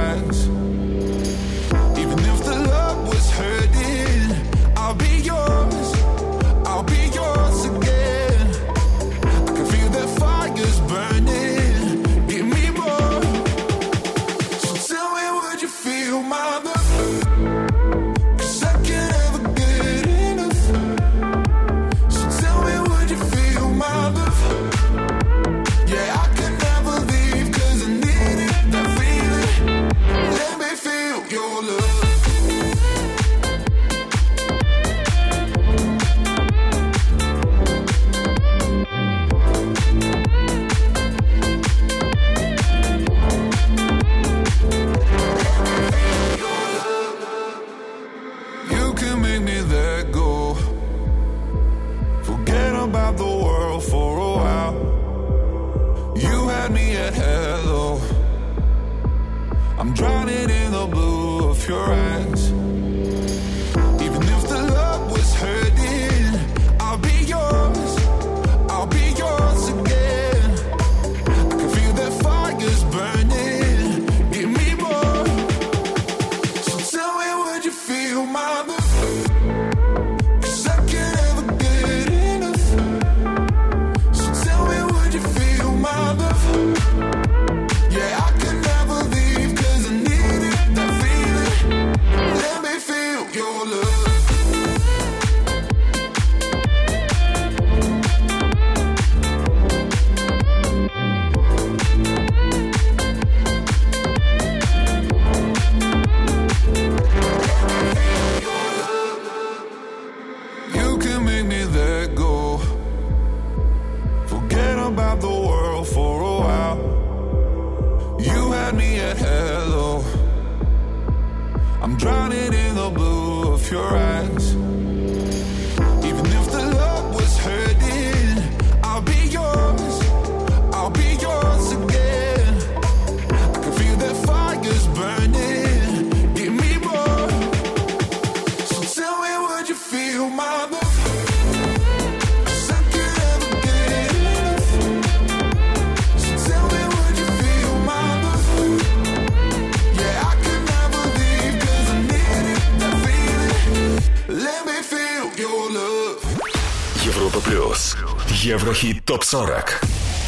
[159.26, 159.82] ТОП-40.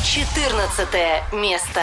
[0.03, 1.81] 14 место.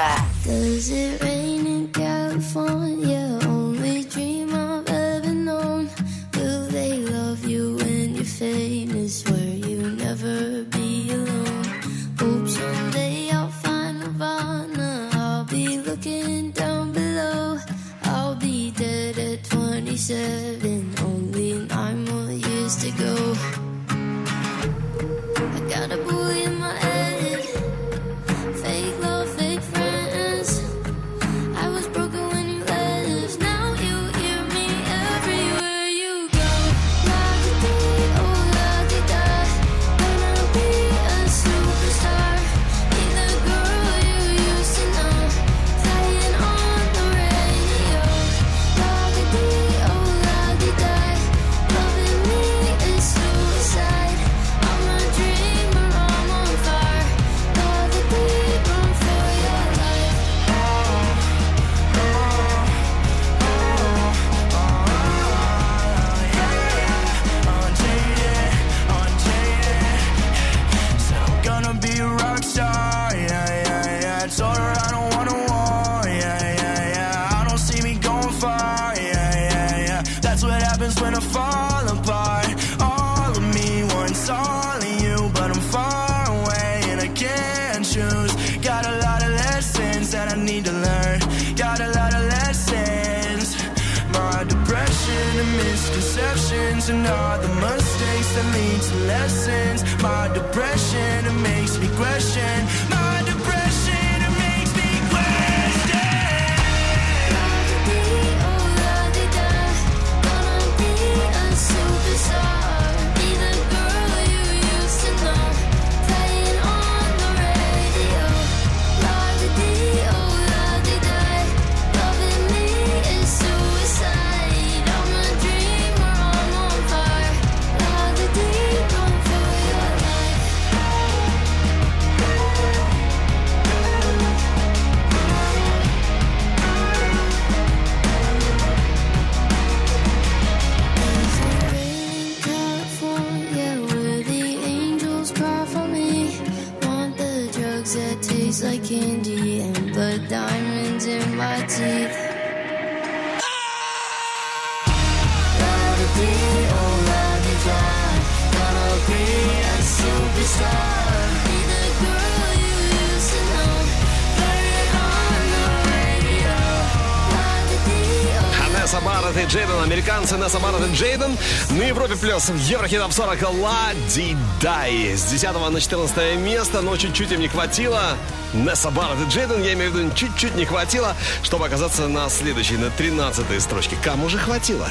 [172.24, 175.14] Плюс в Еврохит Топ 40 Лади Дай.
[175.14, 178.16] С 10 на 14 место, но чуть-чуть им не хватило.
[178.54, 182.78] Несса Барретт и Джейден, я имею в виду, чуть-чуть не хватило, чтобы оказаться на следующей,
[182.78, 183.98] на 13 строчке.
[184.02, 184.88] Кому же хватило?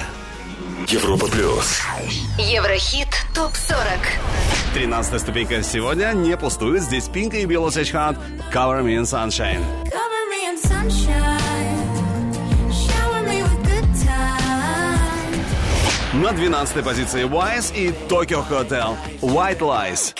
[0.88, 1.82] Европа плюс.
[2.38, 3.98] Еврохит ТОП-40.
[4.76, 6.84] 13 ступенька сегодня не пустует.
[6.84, 8.20] Здесь Пинка и Белый Хант
[8.54, 9.66] Cover Me in Sunshine.
[9.86, 11.43] Cover me in sunshine.
[16.22, 20.14] На 12 позиции Wise и Tokyo Hotel White Lies.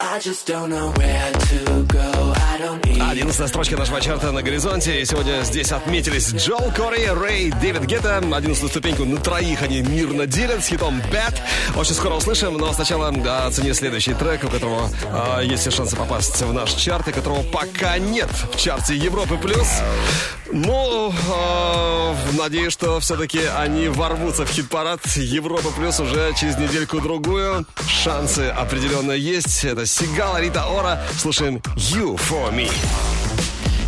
[0.00, 2.34] I just don't know where to go.
[2.34, 5.00] I don't need 11 строчка нашего чарта на горизонте.
[5.00, 8.18] И сегодня здесь отметились Джол Кори, Рэй, Дэвид Гетта.
[8.18, 11.38] 11 ступеньку на троих они мирно делят с хитом Bad.
[11.76, 13.08] Очень скоро услышим, но сначала
[13.46, 17.44] оцени следующий трек, у которого а, есть все шансы попасть в наш чарт, и которого
[17.44, 19.36] пока нет в чарте Европы+.
[19.36, 19.68] плюс.
[20.52, 27.66] Ну, а, надеюсь, что все-таки они ворвутся в хит-парад Европа Плюс уже через недельку-другую.
[27.88, 29.64] Шансы определенно есть.
[29.64, 31.02] Это Сигала Рита Ора.
[31.18, 32.70] Слушаем You For Me.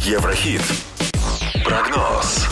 [0.04, 0.62] Еврохит.
[1.64, 2.46] Прогноз.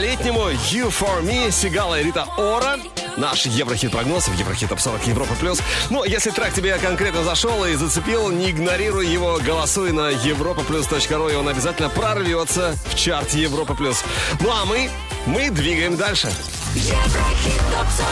[0.00, 0.48] По-летнему.
[0.70, 2.78] You for me, Сигала и Рита Ора.
[3.18, 5.60] Наш Еврохит-прогноз в Еврохит Топ 40 Европа Плюс.
[5.90, 11.36] Ну, если трек тебе конкретно зашел и зацепил, не игнорируй его, голосуй на europaplus.ru, и
[11.36, 14.02] он обязательно прорвется в чарт Европа Плюс.
[14.40, 14.88] Ну, а мы,
[15.26, 16.32] мы двигаем дальше.
[16.74, 18.08] Еврохит топ 40.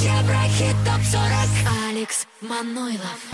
[0.00, 1.90] Еврохит топ 40.
[1.90, 3.33] Алекс Манойлов.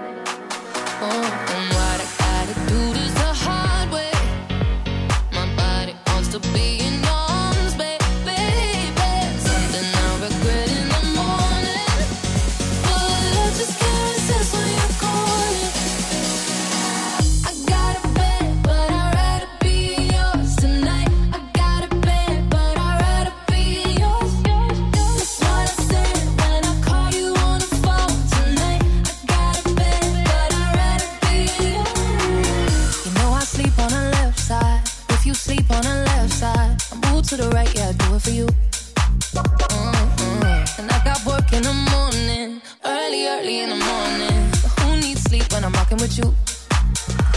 [46.23, 46.33] you.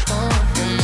[0.09, 0.84] Oh,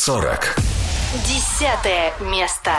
[0.00, 0.58] ТОП-40.
[1.26, 2.72] Десятое место.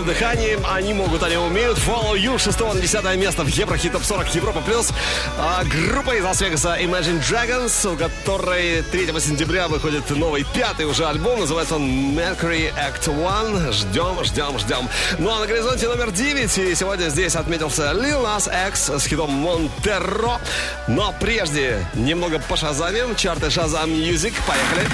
[0.00, 0.58] одном дыхании.
[0.68, 1.78] Они могут, они умеют.
[1.78, 4.90] Follow You, 6 на 10 место в Еврохит Топ 40 Европа Плюс.
[5.38, 11.40] А, группа из Лас-Вегаса Imagine Dragons, у которой 3 сентября выходит новый пятый уже альбом.
[11.40, 11.82] Называется он
[12.16, 13.72] Mercury Act One.
[13.72, 14.88] Ждем, ждем, ждем.
[15.18, 16.58] Ну а на горизонте номер 9.
[16.58, 20.40] И сегодня здесь отметился Lil Nas X с хитом Монтеро.
[20.88, 24.34] Но прежде немного по шазамим Чарты Шазам Music.
[24.46, 24.86] Поехали.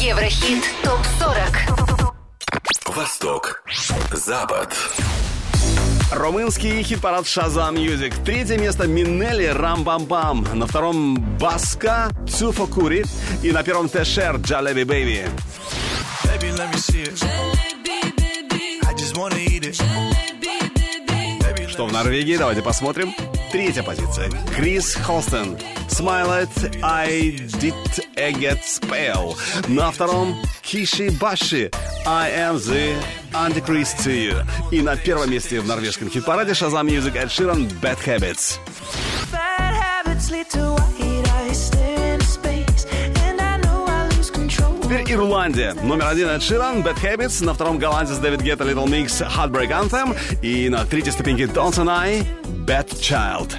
[0.00, 1.83] Еврохит Топ 40
[2.96, 3.62] Восток.
[4.12, 4.72] Запад.
[6.12, 8.14] Румынский хит-парад Shazam Music.
[8.24, 10.46] Третье место Минелли Рам-Бам-Бам.
[10.52, 13.04] На втором Баска Цуфокури.
[13.42, 15.26] И на первом Тешер Джалеби Бэйби.
[21.68, 22.36] Что в Норвегии?
[22.36, 23.12] Давайте посмотрим.
[23.54, 24.28] Третья позиция.
[24.56, 25.56] Крис Холстон.
[25.88, 27.72] Smile it, I did
[28.16, 29.36] a get spell.
[29.68, 31.70] На втором Киши Баши.
[32.04, 32.96] I am the
[33.32, 34.44] Antichrist to you.
[34.72, 38.58] И на первом месте в норвежском хит-параде Shazam Music Ed Sheeran Bad Habits.
[39.30, 41.03] Bad habits lead to
[44.94, 45.74] Теперь Ирландия.
[45.82, 47.44] Номер один Эд Ширан, Bad Habits.
[47.44, 50.16] На втором голландец Дэвид Гетта, Little Mix, Heartbreak Anthem.
[50.40, 52.24] И на третьей ступеньке Don't and I,
[52.64, 53.54] Bad Child.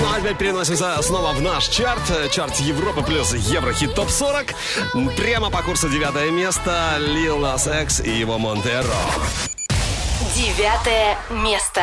[0.00, 2.02] Ну а теперь переносимся снова в наш чарт.
[2.32, 4.46] Чарт Европа плюс Еврохит ТОП 40.
[5.16, 8.84] Прямо по курсу девятое место Lil Nas X и его Монтеро.
[10.34, 11.82] Девятое место.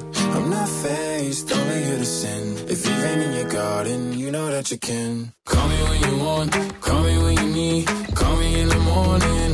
[0.33, 2.57] I'm not faced, only here to sin.
[2.69, 5.33] If you've in your garden, you know that you can.
[5.45, 6.51] Call me when you want,
[6.81, 7.87] call me when you need.
[8.15, 9.50] Call me in the morning,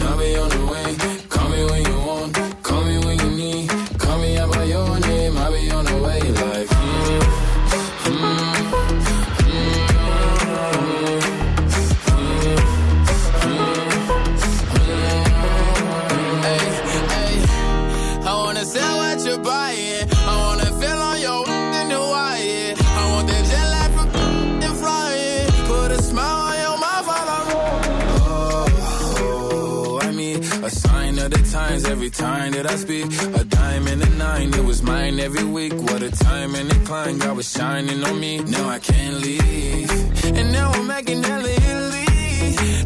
[32.18, 33.06] time that I speak.
[33.42, 35.74] A dime and a nine, it was mine every week.
[35.74, 38.40] What a time and a climb, God was shining on me.
[38.40, 39.92] Now I can't leave.
[40.38, 42.08] And now I'm making hella Italy.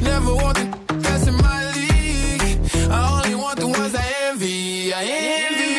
[0.04, 0.66] Never want the
[1.04, 2.60] that's in my league.
[2.98, 4.94] I only want the ones I envy.
[4.94, 5.04] I
[5.46, 5.74] envy.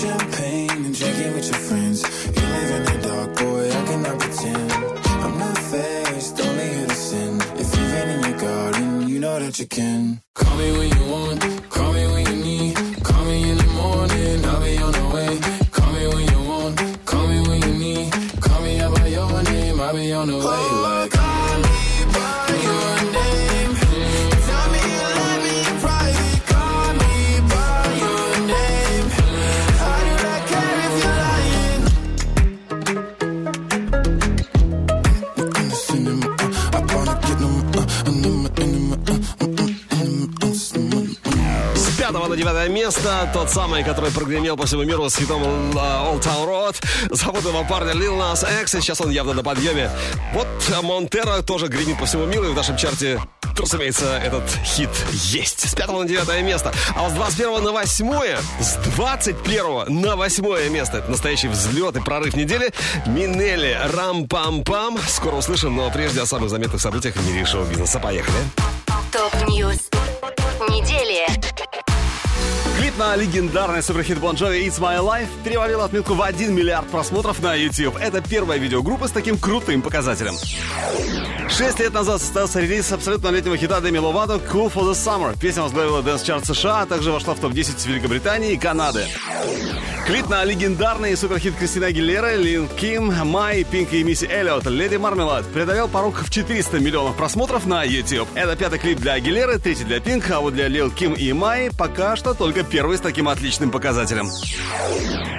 [0.00, 1.98] Champagne and drinking with your friends.
[2.36, 4.72] You live in the dark, boy, I cannot pretend.
[5.24, 7.32] I'm not faced, only here to sin.
[7.62, 10.22] If you've been in your garden, you know that you can.
[10.34, 10.93] Call me when you
[42.84, 46.76] место тот самый, который прогремел по всему миру с хитом э, Old Town Road.
[47.10, 49.90] Зовут его парня Lil Nas X, и сейчас он явно на подъеме.
[50.34, 50.46] Вот
[50.82, 53.18] Монтера тоже гремит по всему миру, и в нашем чарте,
[53.56, 55.66] разумеется, этот хит есть.
[55.66, 56.74] С пятого на девятое место.
[56.94, 62.36] А с 21 на восьмое, с 21 на восьмое место, это настоящий взлет и прорыв
[62.36, 62.70] недели,
[63.06, 65.00] Минелли, Рам-Пам-Пам.
[65.08, 67.98] Скоро услышим, но прежде о самых заметных событиях в мире шоу-бизнеса.
[67.98, 68.36] Поехали.
[69.10, 69.88] Top news.
[70.68, 71.53] Недели.
[72.94, 77.42] Клип на легендарный суперхит Bon Jovi It's My Life перевалил отметку в 1 миллиард просмотров
[77.42, 77.96] на YouTube.
[77.96, 80.34] Это первая видео группы с таким крутым показателем.
[81.48, 85.36] Шесть лет назад состоялся релиз абсолютно летнего хита Деми Ловато «Cool for the Summer».
[85.38, 89.06] Песня возглавила dance-чарт США, а также вошла в топ-10 Великобритании и Канады.
[90.06, 95.46] Клип на легендарный суперхит Кристина Агилера, Лил Ким, Май, Пинк и Мисси Эллиот «Lady Marmalade»
[95.46, 98.28] преодолел порог в 400 миллионов просмотров на YouTube.
[98.34, 101.70] Это пятый клип для Агилеры, третий для Пинк, а вот для Лил Ким и Май
[101.76, 104.28] пока что только первый с таким отличным показателем.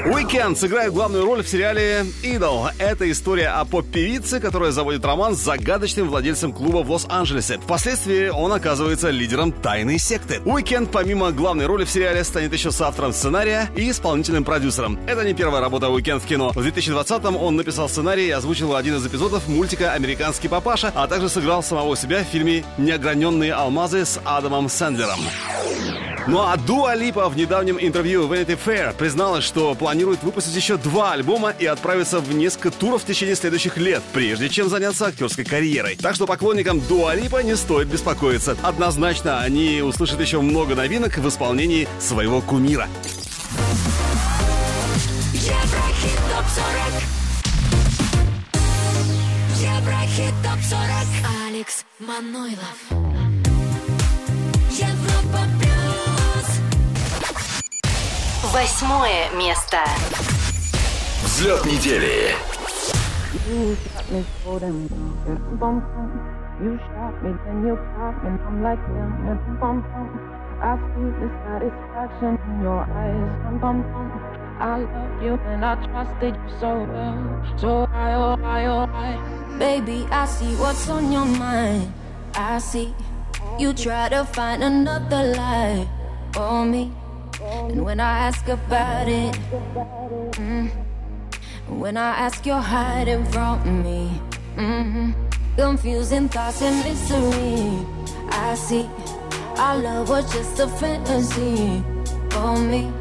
[0.06, 2.68] Уикенд сыграет главную роль в сериале «Идол».
[2.78, 7.58] Это история о поп-певице, которая заводит роман с загадочным владельцем клуба в Лос-Анджелесе.
[7.58, 10.42] Впоследствии он оказывается лидером тайной секты.
[10.46, 15.00] Уикенд, помимо главной роли в сериале, станет еще соавтором сценария и исполнительным продюсером.
[15.08, 16.52] Это не первая работа Уикенд в кино.
[16.52, 21.30] В 2020-м он написал сценарий и озвучил один из эпизодов мультика «Американский папаша», а также
[21.30, 25.20] сыграл самого себя в фильме «Неограненные алмазы» с Адамом Сэндлером.
[26.28, 31.12] Ну а Дуа Липа в недавнем интервью Vanity Fair призналась, что планирует выпустить еще два
[31.12, 35.96] альбома и отправиться в несколько туров в течение следующих лет, прежде чем заняться актерской карьерой.
[35.96, 38.58] Так что поклонникам Дуа Липа не стоит беспокоиться.
[38.64, 42.88] Однозначно, они услышат еще много новинок в исполнении своего кумира.
[45.34, 47.04] Еврохит ТОП-40
[49.62, 53.05] Еврохит ТОП-40 Алекс Манойлов
[58.56, 59.80] Восьмое место.
[61.26, 62.34] Взлет недели.
[63.50, 64.88] You shot me so damn.
[65.60, 65.84] Bum.
[66.64, 69.60] You shot me, then you caught me, and I'm like damn.
[69.60, 70.08] Bum, bum.
[70.64, 73.44] I see the satisfaction in your eyes.
[73.44, 74.08] Bum, bum, bum.
[74.62, 77.58] I love you and I trusted you so well.
[77.58, 79.58] So I, oh, I, oh, I.
[79.60, 81.92] Baby, I see what's on your mind.
[82.34, 82.96] I see
[83.60, 85.90] you try to find another lie
[86.32, 86.94] for me.
[87.46, 89.34] And when I ask about it,
[90.34, 90.70] mm,
[91.70, 94.08] when I ask, you're hiding from me.
[94.56, 95.12] hmm
[95.56, 97.86] Confusing thoughts and mystery.
[98.30, 98.90] I see
[99.58, 101.84] our love was just a fantasy
[102.32, 102.92] for me.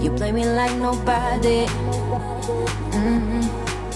[0.00, 1.66] You play me like nobody.
[2.94, 3.42] hmm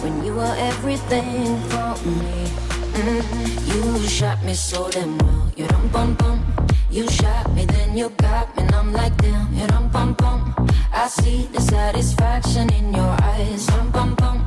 [0.03, 2.37] When you were everything for me.
[2.99, 3.23] hmm
[3.71, 5.53] You shot me so damn well.
[5.57, 6.66] You dum bum bum.
[6.97, 9.53] You shot me, then you got me, and I'm like damn.
[9.53, 10.55] You dum bum bum.
[10.95, 13.67] I see the satisfaction in your eyes.
[13.67, 14.39] Dum bum bum.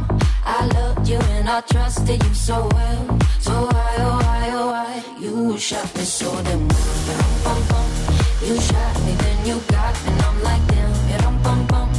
[0.44, 3.20] I loved you and I trusted you so well.
[3.40, 5.04] So why, oh why, oh why?
[5.20, 6.98] You shot me so damn well.
[7.06, 7.88] Dum bum bum.
[8.42, 11.12] You shot me, then you got me, and I'm like damn.
[11.12, 11.90] You dum bum bum.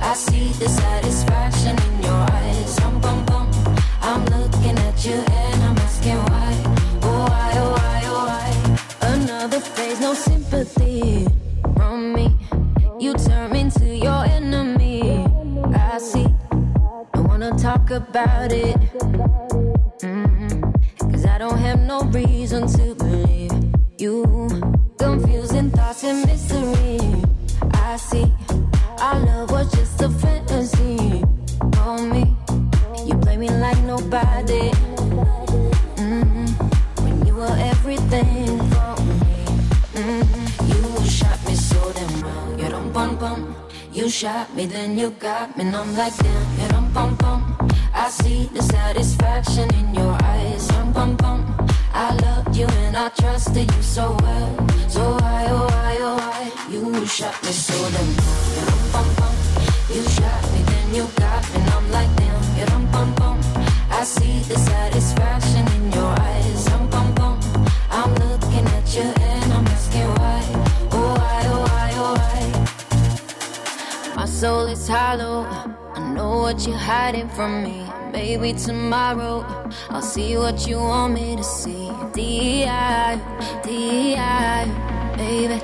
[0.00, 2.76] I see the satisfaction in your eyes.
[2.76, 3.46] Dum bum bum.
[4.00, 6.37] I'm looking at you and I'm asking why.
[9.38, 11.24] Phase, no sympathy
[11.76, 12.36] from me.
[12.98, 15.24] You turn into your enemy.
[15.72, 16.26] I see.
[17.14, 18.76] I wanna talk about it.
[20.00, 21.10] Mm-hmm.
[21.12, 23.52] Cause I don't have no reason to believe
[23.96, 24.24] you.
[24.98, 26.98] Confusing thoughts and mystery.
[27.74, 28.26] I see.
[28.98, 31.22] Our love was just a fantasy
[31.76, 32.36] for me.
[33.06, 34.72] You play me like nobody.
[43.18, 43.56] Bum.
[43.92, 46.68] You shot me, then you got me, and I'm like damn.
[46.68, 47.68] Don't bum bum.
[47.92, 50.68] I see the satisfaction in your eyes.
[50.68, 51.68] Dum bum bum.
[51.92, 54.68] I loved you and I trusted you so well.
[54.88, 56.52] So why, oh why, oh why?
[56.70, 59.34] You shot me so damn dum bum bum.
[59.92, 62.66] You shot me, then you got me, and I'm like damn.
[62.68, 63.40] Dum bum bum.
[63.90, 66.64] I see the satisfaction in your eyes.
[66.66, 67.40] Dum bum bum.
[67.90, 69.27] I'm looking at you
[74.38, 75.44] soul is hollow.
[75.94, 77.84] I know what you're hiding from me.
[78.12, 79.44] Maybe tomorrow
[79.90, 81.90] I'll see what you want me to see.
[82.12, 83.18] D.I.
[83.64, 84.64] D.I.
[85.16, 85.58] Baby.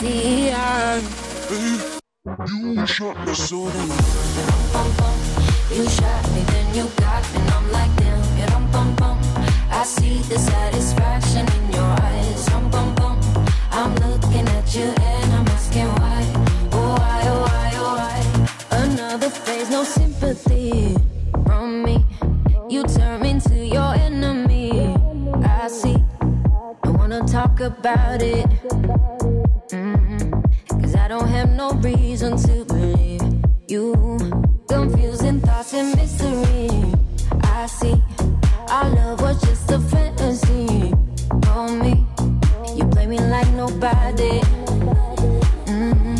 [0.00, 1.02] D.I.
[2.48, 3.90] You shot me so damn
[5.76, 9.18] You shot me, then you got me, and I'm like damn, yeah, dum bum bum.
[9.70, 13.20] I see the satisfaction in your eyes, dum bum bum.
[13.70, 15.03] I'm looking at you
[27.64, 28.46] about it.
[29.72, 30.42] Mhm.
[30.80, 33.22] Cause I don't have no reason to believe
[33.68, 33.94] you.
[34.68, 36.68] Confusing thoughts and mystery.
[37.42, 37.96] I see.
[38.68, 40.92] Our love was just a fantasy
[41.44, 42.06] for me.
[42.76, 44.40] You play me like nobody.
[45.66, 46.18] Mhm.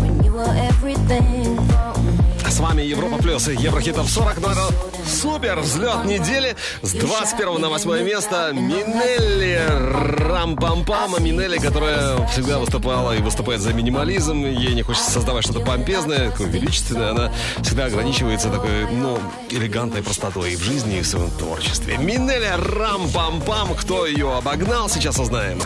[0.00, 2.50] When you were everything for me.
[2.50, 4.40] С вами Европа Плюс и Еврохитов 40.
[4.40, 4.60] Ну, это
[5.06, 6.56] супер взлет недели.
[6.82, 11.14] С 21 на 8 место Минелли Рам-пам-пам.
[11.16, 14.44] А Минелли, которая всегда выступала и выступает за минимализм.
[14.44, 17.10] Ей не хочется создавать что-то помпезное, такое величественное.
[17.10, 19.18] Она всегда ограничивается такой, ну,
[19.50, 21.96] элегантной простотой и в жизни, и в своем творчестве.
[21.98, 23.74] Минелли Рам-пам-пам.
[23.76, 25.60] Кто ее обогнал, сейчас узнаем.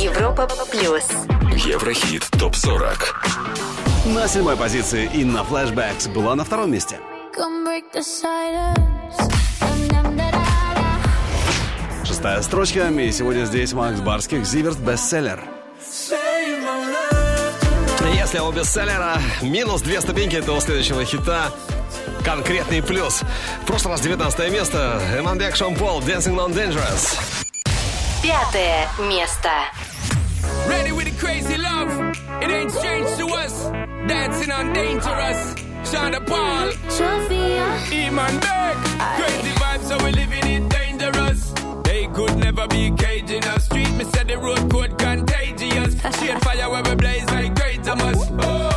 [0.00, 1.04] Европа плюс.
[1.64, 4.12] Еврохит ТОП-40.
[4.14, 6.98] На седьмой позиции Инна Flashbacks была на втором месте.
[7.36, 8.76] Come break the silence.
[12.04, 15.42] Шестая строчка, и сегодня здесь Макс Барских, Зиверт, бестселлер.
[18.14, 21.50] Если у бестселлера минус две ступеньки, то у следующего хита
[22.24, 23.22] конкретный плюс.
[23.62, 25.00] В прошлый раз 19 место.
[25.18, 27.18] Эмандек Шон Пол, Dancing on Dangerous.
[28.22, 29.50] Пятое место.
[30.68, 31.90] Ready with the crazy love.
[32.40, 33.70] It ain't strange to us.
[34.06, 35.63] Dancing on dangerous.
[35.84, 36.70] Shonda Paul.
[36.90, 37.64] Sophia.
[37.64, 37.98] Uh.
[38.00, 38.76] Eman Beck.
[39.18, 41.52] Crazy vibes, so we living it dangerous.
[41.84, 43.64] They could never be caging us.
[43.66, 45.94] Street, me said the road code contagious.
[46.16, 48.18] Straight fire where we blaze like great Thomas.
[48.38, 48.73] Oh,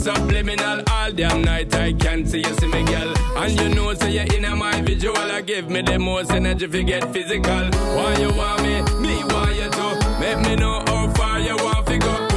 [0.00, 1.74] subliminal all damn night.
[1.74, 3.14] I can't see you, see me, girl.
[3.36, 5.16] And you know, say so you're in my visual.
[5.16, 7.64] I give me the most energy if you get physical.
[7.96, 8.74] Why you want me?
[9.00, 9.88] Me, why you do?
[10.18, 12.29] Make me know how far you want to go.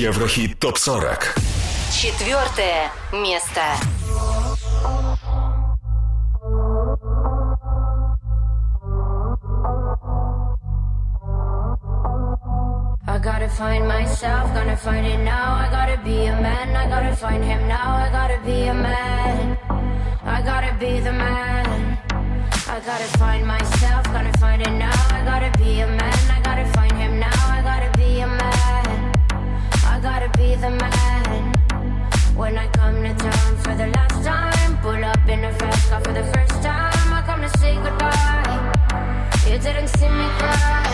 [0.00, 1.34] Еврохит топ 40.
[1.92, 3.60] Четвертое место.
[13.08, 15.54] I gotta find myself, gonna find it now.
[15.54, 17.96] I gotta be a man, I gotta find him now.
[17.96, 19.56] I gotta be a man,
[20.24, 21.98] I gotta be the man.
[22.68, 24.92] I gotta find myself, gonna find it now.
[25.10, 26.39] I gotta be a man, I
[30.61, 31.53] the man.
[32.35, 36.01] When I come to town for the last time, pull up in a fast car
[36.01, 37.13] for the first time.
[37.17, 38.61] I come to say goodbye.
[39.49, 40.85] You didn't see me cry.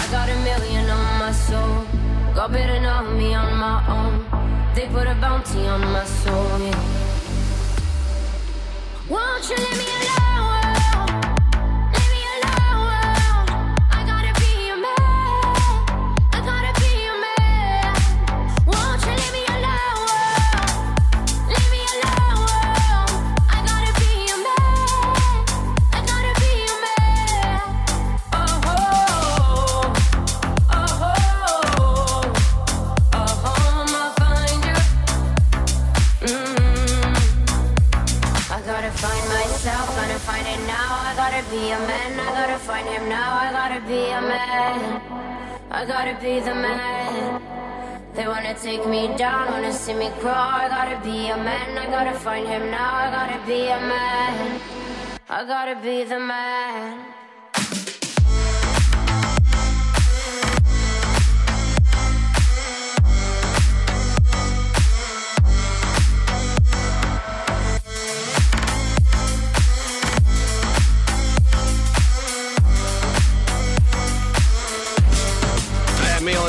[0.00, 1.86] I got a million on my soul.
[2.34, 4.14] God better know me on my own.
[4.74, 6.58] They put a bounty on my soul.
[6.60, 6.78] Yeah.
[9.08, 10.33] Won't you leave me alone?
[45.84, 47.42] I gotta be the man.
[48.14, 50.32] They wanna take me down, wanna see me crawl.
[50.32, 52.94] I gotta be a man, I gotta find him now.
[52.94, 54.60] I gotta be a man,
[55.28, 57.23] I gotta be the man.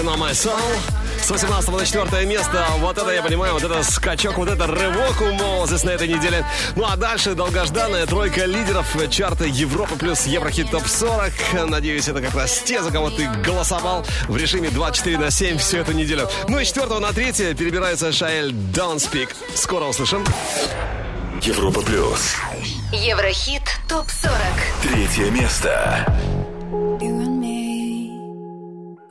[0.05, 0.59] Милый мама Soul.
[1.19, 2.63] С 18 на 4 место.
[2.77, 6.45] Вот это я понимаю, вот это скачок, вот это рывок у Молзес на этой неделе.
[6.75, 11.33] Ну а дальше долгожданная тройка лидеров чарта Европа плюс Еврохит ТОП 40.
[11.69, 15.77] Надеюсь, это как раз те, за кого ты голосовал в режиме 24 на 7 всю
[15.77, 16.29] эту неделю.
[16.47, 19.29] Ну и с 4 на 3 перебирается Шаэль Don't Speak.
[19.55, 20.23] Скоро услышим.
[21.41, 22.35] Европа плюс.
[22.91, 24.37] Еврохит топ 40.
[24.83, 26.05] Третье место.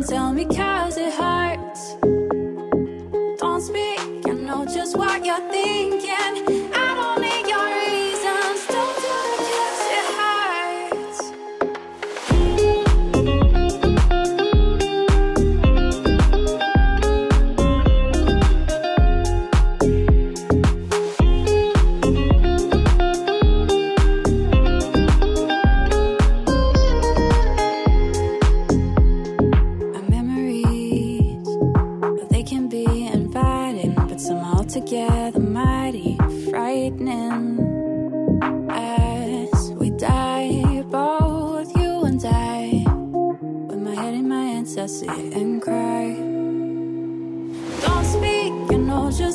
[0.00, 1.96] Don't tell me cause it hurts.
[3.38, 6.59] Don't speak, I know just what you're thinking.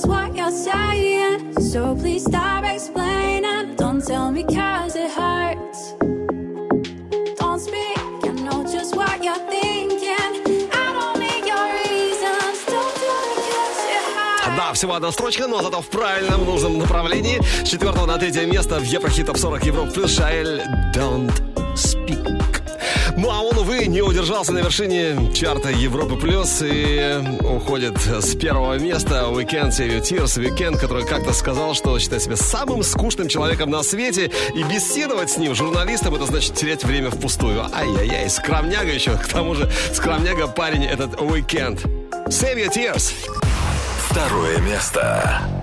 [0.05, 1.53] Just what you're saying.
[1.59, 3.75] So please stop explaining.
[3.75, 5.95] Don't tell me cause it hurts.
[7.39, 10.69] Don't speak, I know just what you're thinking.
[10.73, 12.57] I don't need your reasons.
[12.65, 14.57] Don't do it cause it hurts.
[14.57, 17.41] Да, всего одна строчка, но зато в правильном, нужном направлении.
[17.63, 20.61] С четвертого на третье место в Еврохит Топ 40 Европ плюс Шаэль
[20.93, 21.64] Don't.
[23.17, 28.77] Ну а он, увы, не удержался на вершине чарта Европы Плюс и уходит с первого
[28.77, 30.37] места Weekend Save Your Tears.
[30.37, 35.37] Weekend, который как-то сказал, что считает себя самым скучным человеком на свете и беседовать с
[35.37, 37.65] ним, журналистом, это значит терять время впустую.
[37.73, 39.17] Ай-яй-яй, скромняга еще.
[39.17, 41.79] К тому же скромняга парень этот Weekend.
[42.27, 43.13] Save Your Tears.
[44.09, 45.54] Второе место.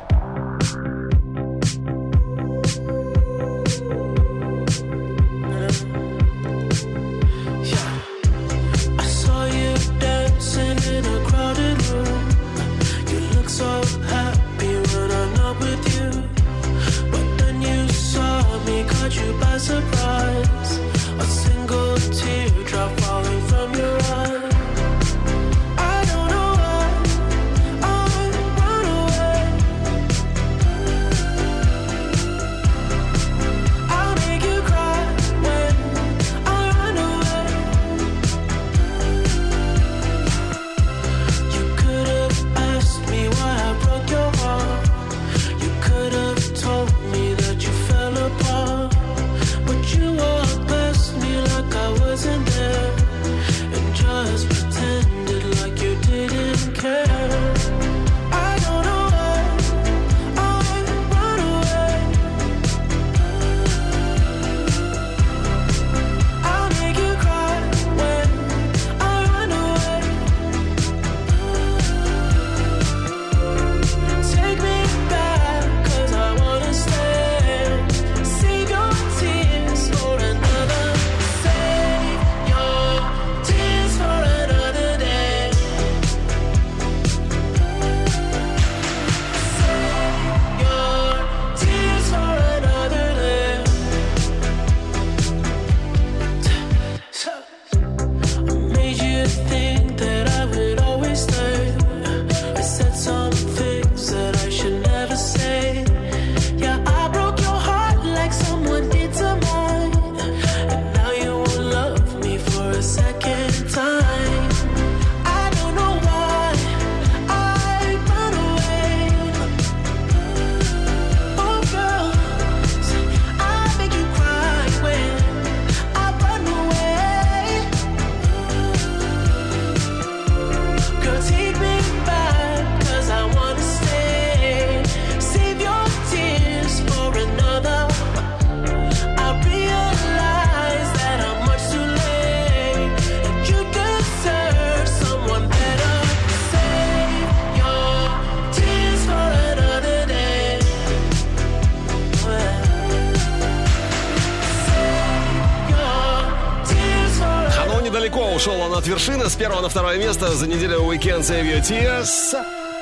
[159.43, 162.37] Первого на второе место за неделю Weekend Save Your Tears.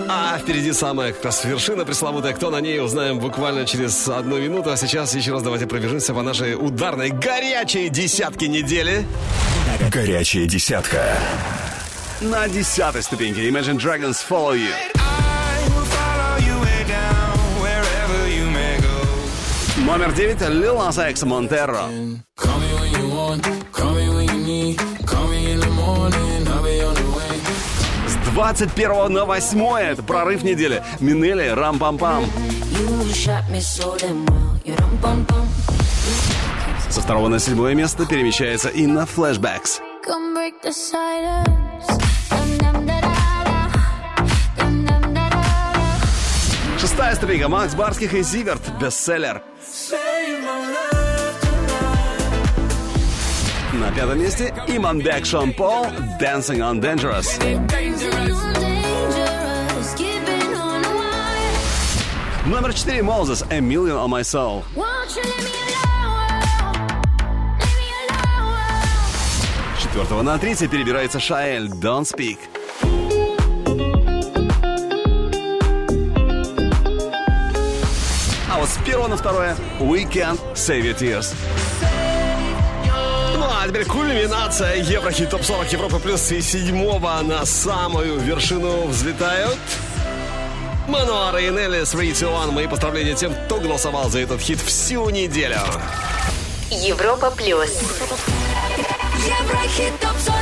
[0.07, 2.35] А впереди самая как раз вершина пресловутая.
[2.35, 4.71] Кто на ней, узнаем буквально через одну минуту.
[4.71, 9.07] А сейчас еще раз давайте пробежимся по нашей ударной горячей десятке недели.
[9.91, 11.17] Горячая десятка.
[12.21, 14.69] На десятой ступеньке Imagine Dragons Follow You.
[19.79, 21.23] Номер девять Lil Nas X
[28.41, 30.83] 21 на 8 это прорыв недели.
[30.99, 32.25] Минели Рам-Пам-Пам.
[36.89, 39.81] Со второго на седьмое место перемещается Инна Flashbacks.
[42.31, 43.11] Da, da, da.
[46.81, 48.63] Шестая ступенька Макс Барских и Зиверт.
[48.81, 49.43] Бестселлер.
[53.75, 55.87] На пятом месте Иманбек Шон Пол
[56.19, 57.39] Dancing on Dangerous.
[62.47, 64.63] Номер четыре Moses A Million on My Soul.
[69.81, 72.39] Четвертого на третье перебирается Шаэль Don't Speak.
[78.53, 81.35] А вот с первого на второе Weekend Save Your Tears.
[83.63, 89.59] А теперь кульминация Еврохит Топ 40 Европы Плюс и седьмого на самую вершину взлетают
[90.89, 91.93] Мануара и Нелли с.
[91.93, 95.59] Мои поздравления тем, кто голосовал за этот хит всю неделю.
[96.71, 97.83] Европа плюс.
[99.27, 100.41] Еврохит топ 40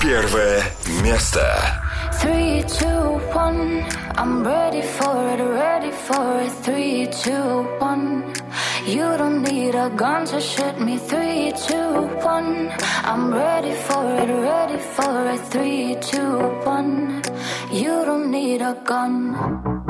[0.00, 0.62] Первое
[1.02, 1.82] место.
[2.22, 3.84] Three, two, one.
[4.16, 6.52] I'm ready for it, ready for it.
[6.64, 8.24] Three, two, one.
[8.86, 10.98] You don't need a gun to shoot me.
[10.98, 12.72] Three, two, one.
[13.04, 15.40] I'm ready for it, ready for it.
[15.52, 17.22] Three, two, one.
[17.70, 19.81] You don't need a gun.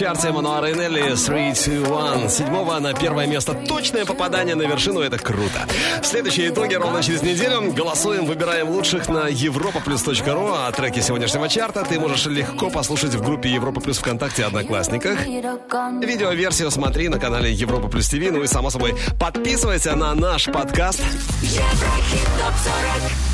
[0.00, 0.32] Чарте.
[0.32, 2.28] Мануа Рейнелли 3, 2, 1.
[2.30, 3.52] Седьмого на первое место.
[3.52, 5.00] Точное попадание на вершину.
[5.00, 5.66] Это круто.
[6.02, 7.72] Следующие итоги ровно через неделю.
[7.72, 10.54] Голосуем, выбираем лучших на europaplus.ru.
[10.56, 15.26] А треки сегодняшнего чарта ты можешь легко послушать в группе Европа Плюс ВКонтакте Одноклассниках.
[15.26, 18.30] Видеоверсию смотри на канале Европа Плюс ТВ.
[18.30, 21.00] Ну и, само собой, подписывайся на наш подкаст.
[21.42, 23.29] Еврохит топ 40